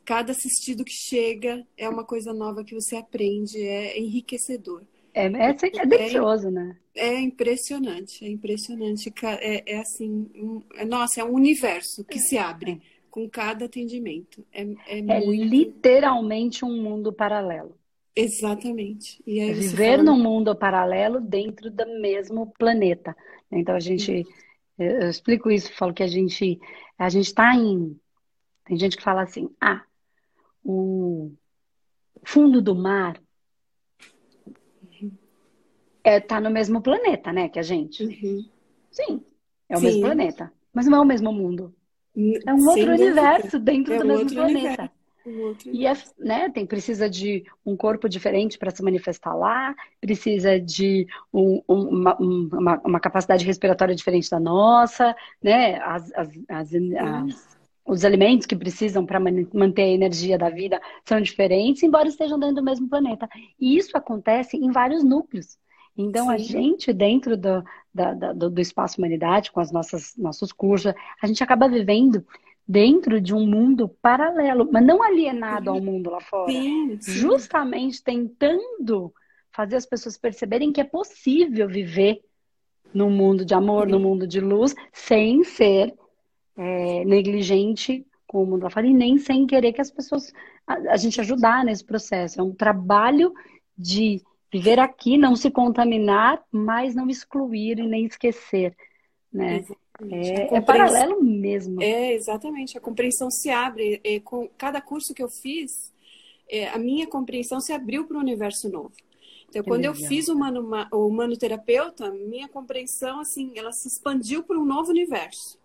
Cada 0.05 0.33
assistido 0.33 0.85
que 0.85 0.93
chega 0.93 1.67
é 1.77 1.89
uma 1.89 2.05
coisa 2.05 2.33
nova 2.33 2.65
que 2.65 2.75
você 2.75 2.97
aprende, 2.97 3.61
é 3.61 3.99
enriquecedor. 3.99 4.83
É, 5.13 5.27
é, 5.27 5.57
é 5.81 5.87
delicioso, 5.87 6.49
é, 6.49 6.51
né? 6.51 6.77
É 6.95 7.21
impressionante, 7.21 8.25
é 8.25 8.29
impressionante. 8.29 9.13
É, 9.41 9.73
é 9.73 9.79
assim, 9.79 10.31
um, 10.35 10.63
é, 10.75 10.85
nossa, 10.85 11.21
é 11.21 11.25
um 11.25 11.33
universo 11.33 12.05
que 12.05 12.19
se 12.19 12.37
abre 12.37 12.73
é. 12.73 12.79
com 13.11 13.29
cada 13.29 13.65
atendimento. 13.65 14.45
É, 14.53 14.63
é, 14.87 14.99
é 14.99 15.03
muito... 15.03 15.45
literalmente 15.45 16.65
um 16.65 16.83
mundo 16.83 17.13
paralelo. 17.13 17.75
Exatamente. 18.17 19.23
E 19.27 19.39
aí 19.41 19.53
Viver 19.53 19.99
fala... 19.99 20.03
num 20.05 20.19
mundo 20.19 20.57
paralelo 20.57 21.21
dentro 21.21 21.71
do 21.71 21.85
mesmo 22.01 22.51
planeta. 22.59 23.15
Então 23.53 23.75
a 23.75 23.81
gente, 23.81 24.27
eu, 24.79 25.11
explico 25.11 25.51
isso, 25.51 25.71
falo 25.75 25.93
que 25.93 26.03
a 26.03 26.07
gente, 26.07 26.59
a 26.99 27.11
gente 27.11 27.27
está 27.27 27.55
em, 27.55 27.95
tem 28.65 28.79
gente 28.79 28.97
que 28.97 29.03
fala 29.03 29.23
assim, 29.23 29.51
ah, 29.61 29.85
o 30.65 31.31
fundo 32.25 32.63
do 32.63 32.75
mar 32.75 33.21
é 36.03 36.19
tá 36.19 36.41
no 36.41 36.51
mesmo 36.51 36.81
planeta, 36.81 37.33
né, 37.33 37.51
que 37.51 37.59
a 37.59 37.63
gente. 37.63 38.03
Uhum. 38.03 38.49
Sim, 38.91 39.25
é 39.69 39.77
o 39.77 39.81
Sim. 39.81 39.87
mesmo 39.87 40.01
planeta, 40.01 40.53
mas 40.73 40.87
não 40.87 40.99
é 40.99 41.01
o 41.01 41.05
mesmo 41.05 41.31
mundo. 41.33 41.75
É 42.47 42.55
um 42.55 42.67
outro 42.67 42.93
universo 42.93 43.59
dentro 43.59 43.93
é 43.93 43.99
do 43.99 44.07
mesmo 44.07 44.31
planeta. 44.31 44.59
Universo. 44.59 44.96
E 45.67 45.87
é, 45.87 45.93
né, 46.19 46.49
tem, 46.51 46.65
precisa 46.65 47.11
de 47.11 47.45
um 47.65 47.77
corpo 47.77 48.09
diferente 48.09 48.57
para 48.57 48.71
se 48.71 48.83
manifestar 48.83 49.35
lá, 49.35 49.75
precisa 50.01 50.61
de 50.61 51.07
um, 51.33 51.61
um, 51.69 51.89
uma, 51.89 52.17
uma, 52.17 52.81
uma, 52.85 53.01
capacidade 53.01 53.45
respiratória 53.45 53.95
diferente 53.95 54.31
da 54.31 54.39
nossa, 54.39 55.17
né? 55.43 55.79
As, 55.79 56.13
as, 56.15 56.29
as, 56.49 56.73
as 56.75 57.57
os 57.87 58.05
alimentos 58.05 58.47
que 58.47 58.57
precisam 58.57 59.07
para 59.07 59.21
manter 59.21 59.83
a 59.83 59.89
energia 59.89 60.37
da 60.37 60.51
vida 60.51 60.81
são 61.05 61.21
diferentes, 61.21 61.83
embora 61.83 62.09
estejam 62.09 62.39
dentro 62.39 62.57
do 62.57 62.65
mesmo 62.65 62.89
planeta. 62.89 63.29
E 63.61 63.77
isso 63.77 63.97
acontece 63.97 64.57
em 64.57 64.73
vários 64.73 65.05
núcleos. 65.05 65.57
Então, 65.97 66.27
Sim. 66.27 66.33
a 66.33 66.39
gente, 66.39 66.93
dentro 66.93 67.37
do, 67.37 67.65
da, 67.95 68.13
do, 68.33 68.51
do 68.51 68.61
espaço 68.61 68.99
humanidade, 68.99 69.53
com 69.53 69.61
os 69.61 69.71
nossos 69.71 70.53
cursos, 70.53 70.93
a 71.23 71.27
gente 71.27 71.43
acaba 71.43 71.69
vivendo 71.69 72.27
dentro 72.67 73.21
de 73.21 73.33
um 73.33 73.47
mundo 73.47 73.89
paralelo, 73.89 74.69
mas 74.71 74.85
não 74.85 75.03
alienado 75.03 75.71
ao 75.71 75.81
mundo 75.81 76.11
lá 76.11 76.21
fora. 76.21 76.51
Sim, 76.51 76.99
sim. 77.01 77.13
Justamente 77.13 78.03
tentando 78.03 79.13
fazer 79.53 79.77
as 79.77 79.87
pessoas 79.87 80.19
perceberem 80.19 80.73
que 80.73 80.81
é 80.81 80.85
possível 80.85 81.69
viver 81.69 82.21
num 82.93 83.11
mundo 83.11 83.45
de 83.45 83.55
amor, 83.55 83.87
num 83.87 84.01
mundo 84.01 84.27
de 84.27 84.41
luz, 84.41 84.75
sem 84.93 85.45
ser 85.45 85.95
é, 86.57 87.05
negligente 87.05 88.05
com 88.27 88.43
o 88.43 88.47
mundo 88.47 88.65
lá 88.65 88.71
fora 88.71 88.87
e 88.87 88.93
nem 88.93 89.19
sem 89.19 89.47
querer 89.47 89.73
que 89.73 89.81
as 89.81 89.91
pessoas 89.91 90.33
a, 90.67 90.75
a 90.93 90.97
gente 90.97 91.21
ajudar 91.21 91.65
nesse 91.65 91.85
processo. 91.85 92.41
É 92.41 92.43
um 92.43 92.55
trabalho 92.55 93.33
de 93.79 94.21
viver 94.53 94.79
aqui, 94.79 95.17
não 95.17 95.37
se 95.37 95.51
contaminar, 95.51 96.43
mas 96.51 96.95
não 96.95 97.09
excluir 97.09 97.79
e 97.79 97.87
nem 97.87 98.07
esquecer, 98.07 98.75
né? 99.33 99.65
É, 100.11 100.57
é, 100.57 100.61
paralelo 100.61 101.23
mesmo. 101.23 101.83
É, 101.83 102.13
exatamente. 102.13 102.77
A 102.77 102.81
compreensão 102.81 103.31
se 103.31 103.51
abre. 103.51 104.01
É, 104.05 104.21
com 104.21 104.49
cada 104.57 104.81
curso 104.81 105.15
que 105.15 105.23
eu 105.23 105.29
fiz, 105.29 105.93
é, 106.49 106.69
a 106.69 106.79
minha 106.79 107.07
compreensão 107.07 107.61
se 107.61 107.73
abriu 107.73 108.07
para 108.07 108.17
o 108.17 108.21
universo 108.21 108.69
novo. 108.69 108.93
Então, 109.49 109.63
que 109.63 109.69
quando 109.69 109.83
legal. 109.83 109.95
eu 109.95 110.09
fiz 110.09 110.29
o, 110.29 110.37
mano, 110.37 110.69
o 110.93 111.07
humanoterapeuta, 111.07 112.11
minha 112.11 112.49
compreensão, 112.49 113.21
assim, 113.21 113.53
ela 113.57 113.73
se 113.73 113.89
expandiu 113.89 114.43
para 114.43 114.59
um 114.59 114.65
novo 114.65 114.91
universo. 114.91 115.59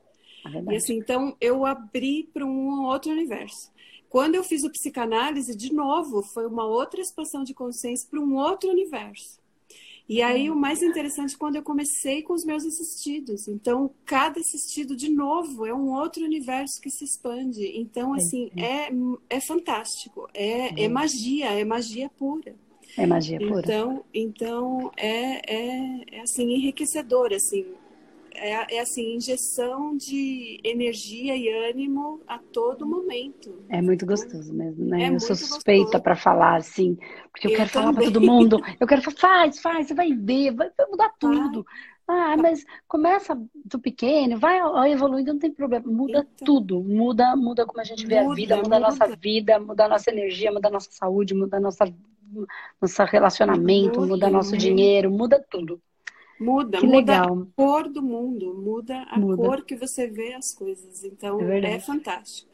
É 0.45 0.73
e 0.73 0.75
assim, 0.77 0.97
então, 0.97 1.35
eu 1.39 1.65
abri 1.65 2.29
para 2.33 2.45
um 2.45 2.85
outro 2.85 3.11
universo. 3.11 3.71
Quando 4.09 4.35
eu 4.35 4.43
fiz 4.43 4.63
o 4.63 4.71
psicanálise, 4.71 5.55
de 5.55 5.73
novo, 5.73 6.21
foi 6.21 6.45
uma 6.45 6.65
outra 6.65 6.99
expansão 6.99 7.43
de 7.43 7.53
consciência 7.53 8.07
para 8.09 8.19
um 8.19 8.35
outro 8.35 8.69
universo. 8.69 9.40
E 10.07 10.21
aí 10.21 10.49
o 10.49 10.55
mais 10.55 10.81
interessante 10.81 11.35
é 11.35 11.37
quando 11.37 11.55
eu 11.55 11.63
comecei 11.63 12.21
com 12.21 12.33
os 12.33 12.43
meus 12.43 12.65
assistidos. 12.65 13.47
Então, 13.47 13.91
cada 14.05 14.39
assistido 14.39 14.95
de 14.95 15.09
novo 15.09 15.65
é 15.65 15.73
um 15.73 15.93
outro 15.93 16.23
universo 16.23 16.81
que 16.81 16.89
se 16.89 17.05
expande. 17.05 17.65
Então, 17.77 18.13
assim, 18.13 18.51
é, 18.57 18.91
é 19.29 19.39
fantástico. 19.39 20.27
É, 20.33 20.83
é 20.83 20.87
magia, 20.87 21.51
é 21.51 21.63
magia 21.63 22.09
pura. 22.09 22.55
É 22.97 23.05
magia 23.05 23.39
pura. 23.39 23.61
Então, 23.61 24.03
então 24.13 24.91
é, 24.97 25.55
é, 25.55 26.17
é 26.17 26.21
assim 26.21 26.53
enriquecedor, 26.53 27.31
assim. 27.33 27.65
É, 28.33 28.75
é, 28.75 28.79
assim, 28.79 29.15
injeção 29.15 29.95
de 29.95 30.59
energia 30.63 31.35
e 31.35 31.49
ânimo 31.69 32.21
a 32.27 32.37
todo 32.37 32.85
momento. 32.85 33.63
É 33.69 33.81
muito 33.81 34.05
gostoso 34.05 34.53
mesmo, 34.53 34.85
né? 34.85 35.05
É 35.05 35.09
eu 35.09 35.19
sou 35.19 35.35
suspeita 35.35 35.99
para 35.99 36.15
falar, 36.15 36.57
assim, 36.57 36.97
porque 37.31 37.47
eu, 37.47 37.51
eu 37.51 37.57
quero 37.57 37.69
também. 37.69 37.87
falar 37.87 37.93
para 37.93 38.03
todo 38.05 38.21
mundo. 38.21 38.61
Eu 38.79 38.87
quero 38.87 39.01
falar, 39.01 39.17
faz, 39.17 39.59
faz, 39.59 39.87
você 39.87 39.93
vai 39.93 40.13
ver, 40.13 40.53
vai, 40.53 40.69
vai 40.75 40.87
mudar 40.87 41.11
tudo. 41.19 41.65
Ah, 42.07 42.35
mas 42.35 42.65
começa 42.87 43.39
do 43.63 43.79
pequeno, 43.79 44.37
vai 44.37 44.59
evoluindo, 44.91 45.31
não 45.31 45.39
tem 45.39 45.53
problema. 45.53 45.85
Muda 45.89 46.27
então, 46.33 46.45
tudo. 46.45 46.83
Muda, 46.83 47.35
muda 47.35 47.65
como 47.65 47.79
a 47.79 47.85
gente 47.85 48.05
vê 48.05 48.21
muda, 48.21 48.31
a 48.31 48.35
vida, 48.35 48.55
muda, 48.57 48.63
muda 48.63 48.75
a 48.75 48.79
nossa 48.79 49.15
vida, 49.15 49.59
muda 49.59 49.85
a 49.85 49.89
nossa 49.89 50.11
energia, 50.11 50.51
muda 50.51 50.67
a 50.67 50.71
nossa 50.71 50.91
saúde, 50.91 51.33
muda 51.33 51.57
a 51.57 51.59
nossa, 51.59 51.85
nosso 52.81 53.03
relacionamento, 53.05 54.01
muda, 54.01 54.13
muda 54.13 54.29
nosso 54.29 54.57
dinheiro, 54.57 55.09
muda 55.09 55.43
tudo. 55.49 55.81
Muda, 56.41 56.79
que 56.79 56.87
muda 56.87 56.97
legal. 56.97 57.39
a 57.39 57.45
cor 57.55 57.87
do 57.87 58.01
mundo, 58.01 58.55
muda 58.55 59.03
a 59.03 59.19
muda. 59.19 59.43
cor 59.43 59.63
que 59.63 59.75
você 59.75 60.07
vê 60.07 60.33
as 60.33 60.51
coisas. 60.51 61.03
Então 61.03 61.39
é, 61.39 61.75
é 61.75 61.79
fantástico. 61.79 62.49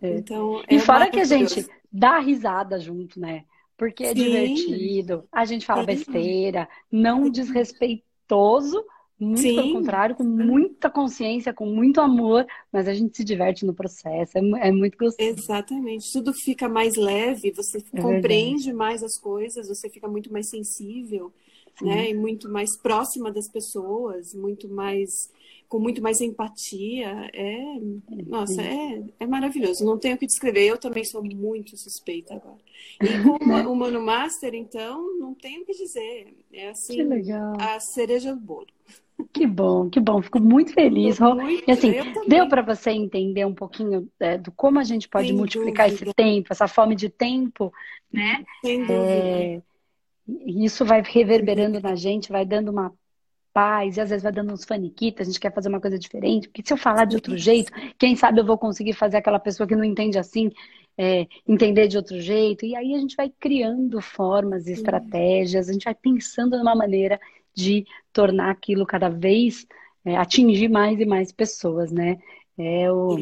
É. 0.00 0.16
Então, 0.18 0.62
é 0.68 0.76
e 0.76 0.78
fora 0.78 1.10
que 1.10 1.18
a 1.18 1.24
gente 1.24 1.66
dá 1.90 2.20
risada 2.20 2.78
junto, 2.78 3.18
né? 3.18 3.44
Porque 3.76 4.04
é 4.04 4.08
Sim. 4.08 4.14
divertido, 4.14 5.24
a 5.32 5.44
gente 5.44 5.66
fala 5.66 5.84
besteira, 5.84 6.68
não 6.90 7.28
desrespeitoso, 7.28 8.84
muito 9.18 9.42
Sim. 9.42 9.56
pelo 9.56 9.72
contrário, 9.72 10.14
com 10.14 10.22
muita 10.22 10.88
consciência, 10.88 11.52
com 11.52 11.66
muito 11.66 12.00
amor, 12.00 12.46
mas 12.72 12.86
a 12.86 12.94
gente 12.94 13.16
se 13.16 13.24
diverte 13.24 13.66
no 13.66 13.74
processo, 13.74 14.38
é, 14.38 14.68
é 14.68 14.70
muito 14.70 14.96
gostoso. 14.96 15.28
Exatamente, 15.28 16.12
tudo 16.12 16.32
fica 16.32 16.68
mais 16.68 16.94
leve, 16.96 17.52
você 17.52 17.78
é 17.78 18.00
compreende 18.00 18.66
verdade. 18.66 18.76
mais 18.76 19.02
as 19.02 19.18
coisas, 19.18 19.66
você 19.66 19.88
fica 19.90 20.06
muito 20.06 20.32
mais 20.32 20.48
sensível. 20.48 21.32
Né? 21.80 22.10
E 22.10 22.14
muito 22.14 22.48
mais 22.48 22.76
próxima 22.76 23.30
das 23.32 23.48
pessoas, 23.48 24.34
muito 24.34 24.68
mais 24.68 25.30
com 25.72 25.78
muito 25.78 26.02
mais 26.02 26.20
empatia. 26.20 27.30
É, 27.32 27.78
nossa, 28.26 28.60
é, 28.60 29.02
é 29.18 29.26
maravilhoso. 29.26 29.86
Não 29.86 29.96
tenho 29.96 30.16
o 30.16 30.18
que 30.18 30.26
descrever. 30.26 30.66
Eu 30.66 30.76
também 30.76 31.02
sou 31.02 31.24
muito 31.24 31.78
suspeita 31.78 32.34
agora. 32.34 32.58
E 33.00 33.22
com 33.22 33.72
o 33.72 33.76
Mano 33.76 34.02
Master, 34.02 34.54
então, 34.54 35.18
não 35.18 35.32
tenho 35.32 35.62
o 35.62 35.64
que 35.64 35.72
dizer. 35.72 36.34
É 36.52 36.68
assim, 36.68 36.98
a 37.58 37.80
cereja 37.80 38.34
do 38.34 38.40
bolo. 38.40 38.66
Que 39.32 39.46
bom, 39.46 39.88
que 39.88 39.98
bom. 39.98 40.20
Fico 40.20 40.40
muito 40.40 40.74
feliz, 40.74 41.18
Rô. 41.18 41.40
E 41.40 41.70
assim, 41.70 41.92
deu 42.28 42.46
para 42.48 42.60
você 42.60 42.90
entender 42.90 43.46
um 43.46 43.54
pouquinho 43.54 44.06
é, 44.20 44.36
do 44.36 44.52
como 44.52 44.78
a 44.78 44.84
gente 44.84 45.08
pode 45.08 45.28
Sem 45.28 45.36
multiplicar 45.36 45.88
dúvida. 45.88 46.10
esse 46.10 46.14
tempo, 46.14 46.48
essa 46.50 46.68
fome 46.68 46.94
de 46.94 47.08
tempo, 47.08 47.72
né? 48.12 48.44
Sem 48.62 48.80
dúvida. 48.80 48.94
É, 48.94 49.62
isso 50.26 50.84
vai 50.84 51.02
reverberando 51.02 51.80
na 51.80 51.94
gente, 51.94 52.30
vai 52.30 52.44
dando 52.44 52.70
uma 52.70 52.92
paz, 53.52 53.96
e 53.96 54.00
às 54.00 54.08
vezes 54.08 54.22
vai 54.22 54.32
dando 54.32 54.52
uns 54.52 54.64
faniquitos, 54.64 55.20
a 55.20 55.24
gente 55.24 55.40
quer 55.40 55.52
fazer 55.52 55.68
uma 55.68 55.80
coisa 55.80 55.98
diferente, 55.98 56.48
porque 56.48 56.62
se 56.64 56.72
eu 56.72 56.76
falar 56.76 57.04
de 57.04 57.16
outro 57.16 57.36
jeito, 57.36 57.70
quem 57.98 58.16
sabe 58.16 58.40
eu 58.40 58.46
vou 58.46 58.56
conseguir 58.56 58.94
fazer 58.94 59.18
aquela 59.18 59.38
pessoa 59.38 59.66
que 59.66 59.76
não 59.76 59.84
entende 59.84 60.18
assim, 60.18 60.50
é, 60.96 61.26
entender 61.46 61.86
de 61.88 61.96
outro 61.96 62.20
jeito, 62.20 62.64
e 62.64 62.74
aí 62.74 62.94
a 62.94 62.98
gente 62.98 63.14
vai 63.14 63.30
criando 63.38 64.00
formas, 64.00 64.66
estratégias, 64.66 65.68
a 65.68 65.72
gente 65.72 65.84
vai 65.84 65.94
pensando 65.94 66.56
numa 66.56 66.74
maneira 66.74 67.20
de 67.54 67.84
tornar 68.12 68.50
aquilo 68.50 68.86
cada 68.86 69.08
vez 69.08 69.66
é, 70.04 70.16
atingir 70.16 70.68
mais 70.68 70.98
e 70.98 71.04
mais 71.04 71.30
pessoas, 71.30 71.92
né? 71.92 72.18
É 72.58 72.90
o, 72.90 73.16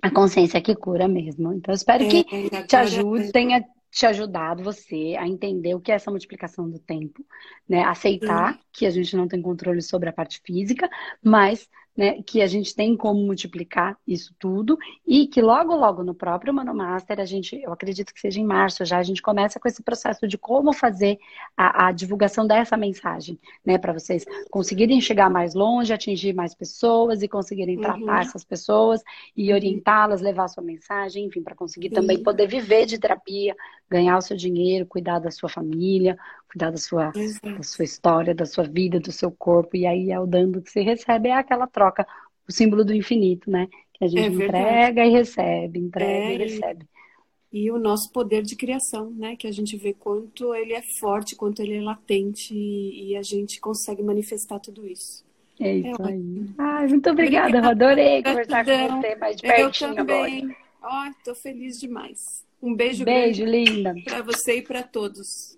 a 0.00 0.10
consciência 0.10 0.60
que 0.60 0.74
cura 0.74 1.08
mesmo. 1.08 1.52
Então, 1.52 1.74
espero 1.74 2.04
é, 2.04 2.08
que 2.08 2.24
te 2.66 2.76
ajude, 2.76 3.32
tenha 3.32 3.64
te 3.98 4.06
ajudado 4.06 4.62
você 4.62 5.16
a 5.18 5.26
entender 5.26 5.74
o 5.74 5.80
que 5.80 5.90
é 5.90 5.96
essa 5.96 6.08
multiplicação 6.08 6.70
do 6.70 6.78
tempo, 6.78 7.26
né? 7.68 7.82
Aceitar 7.82 8.54
Sim. 8.54 8.60
que 8.72 8.86
a 8.86 8.90
gente 8.90 9.16
não 9.16 9.26
tem 9.26 9.42
controle 9.42 9.82
sobre 9.82 10.08
a 10.08 10.12
parte 10.12 10.40
física, 10.44 10.88
mas 11.20 11.68
né, 11.98 12.22
que 12.22 12.40
a 12.40 12.46
gente 12.46 12.76
tem 12.76 12.96
como 12.96 13.20
multiplicar 13.20 13.98
isso 14.06 14.32
tudo 14.38 14.78
e 15.04 15.26
que 15.26 15.42
logo, 15.42 15.74
logo 15.74 16.04
no 16.04 16.14
próprio 16.14 16.54
Manomaster, 16.54 17.18
a 17.18 17.24
gente, 17.24 17.60
eu 17.60 17.72
acredito 17.72 18.14
que 18.14 18.20
seja 18.20 18.38
em 18.38 18.44
março 18.44 18.84
já, 18.84 18.98
a 18.98 19.02
gente 19.02 19.20
começa 19.20 19.58
com 19.58 19.66
esse 19.66 19.82
processo 19.82 20.28
de 20.28 20.38
como 20.38 20.72
fazer 20.72 21.18
a, 21.56 21.88
a 21.88 21.92
divulgação 21.92 22.46
dessa 22.46 22.76
mensagem, 22.76 23.36
né, 23.66 23.78
para 23.78 23.92
vocês 23.92 24.24
conseguirem 24.48 25.00
chegar 25.00 25.28
mais 25.28 25.54
longe, 25.54 25.92
atingir 25.92 26.32
mais 26.32 26.54
pessoas 26.54 27.20
e 27.20 27.26
conseguirem 27.26 27.74
uhum. 27.74 27.82
tratar 27.82 28.20
essas 28.20 28.44
pessoas 28.44 29.02
e 29.36 29.48
uhum. 29.48 29.56
orientá-las, 29.56 30.20
levar 30.20 30.44
a 30.44 30.48
sua 30.48 30.62
mensagem, 30.62 31.24
enfim, 31.24 31.42
para 31.42 31.56
conseguir 31.56 31.90
também 31.90 32.22
poder 32.22 32.46
viver 32.46 32.86
de 32.86 32.96
terapia, 32.96 33.56
ganhar 33.90 34.16
o 34.16 34.22
seu 34.22 34.36
dinheiro, 34.36 34.86
cuidar 34.86 35.18
da 35.18 35.32
sua 35.32 35.48
família, 35.48 36.16
cuidar 36.48 36.70
da 36.70 36.78
sua, 36.78 37.12
da 37.42 37.62
sua 37.62 37.84
história, 37.84 38.34
da 38.34 38.46
sua 38.46 38.64
vida, 38.64 38.98
do 38.98 39.12
seu 39.12 39.30
corpo, 39.30 39.76
e 39.76 39.86
aí 39.86 40.10
é 40.10 40.18
o 40.18 40.26
dando 40.26 40.62
que 40.62 40.70
você 40.70 40.80
recebe, 40.80 41.28
é 41.28 41.34
aquela 41.34 41.66
troca, 41.66 42.06
o 42.48 42.52
símbolo 42.52 42.84
do 42.84 42.94
infinito, 42.94 43.50
né? 43.50 43.68
Que 43.92 44.04
a 44.04 44.08
gente 44.08 44.42
é 44.42 44.44
entrega 44.44 45.04
e 45.04 45.10
recebe, 45.10 45.78
entrega 45.78 46.10
é, 46.10 46.34
e 46.34 46.38
recebe. 46.38 46.86
E 47.52 47.70
o 47.70 47.78
nosso 47.78 48.10
poder 48.12 48.42
de 48.42 48.56
criação, 48.56 49.10
né? 49.10 49.36
Que 49.36 49.46
a 49.46 49.52
gente 49.52 49.76
vê 49.76 49.92
quanto 49.92 50.54
ele 50.54 50.72
é 50.72 50.82
forte, 50.82 51.36
quanto 51.36 51.60
ele 51.60 51.76
é 51.76 51.82
latente, 51.82 52.54
e, 52.54 53.10
e 53.10 53.16
a 53.16 53.22
gente 53.22 53.60
consegue 53.60 54.02
manifestar 54.02 54.58
tudo 54.58 54.86
isso. 54.86 55.26
É 55.60 55.74
isso 55.74 56.02
é 56.02 56.08
aí. 56.08 56.46
Ai, 56.56 56.86
muito 56.86 57.10
obrigada, 57.10 57.48
obrigada. 57.48 57.70
adorei 57.70 58.22
conversar 58.22 58.64
com 58.64 59.00
você 59.00 59.16
mais 59.16 59.36
de 59.36 59.42
pertinho 59.42 59.90
Eu 59.90 59.94
também. 59.96 60.56
Ó, 60.80 61.10
tô 61.24 61.34
feliz 61.34 61.80
demais. 61.80 62.46
Um 62.62 62.74
beijo, 62.74 63.04
beijo 63.04 63.44
linda 63.44 63.94
para 64.04 64.22
você 64.22 64.58
e 64.58 64.62
para 64.62 64.82
todos. 64.82 65.57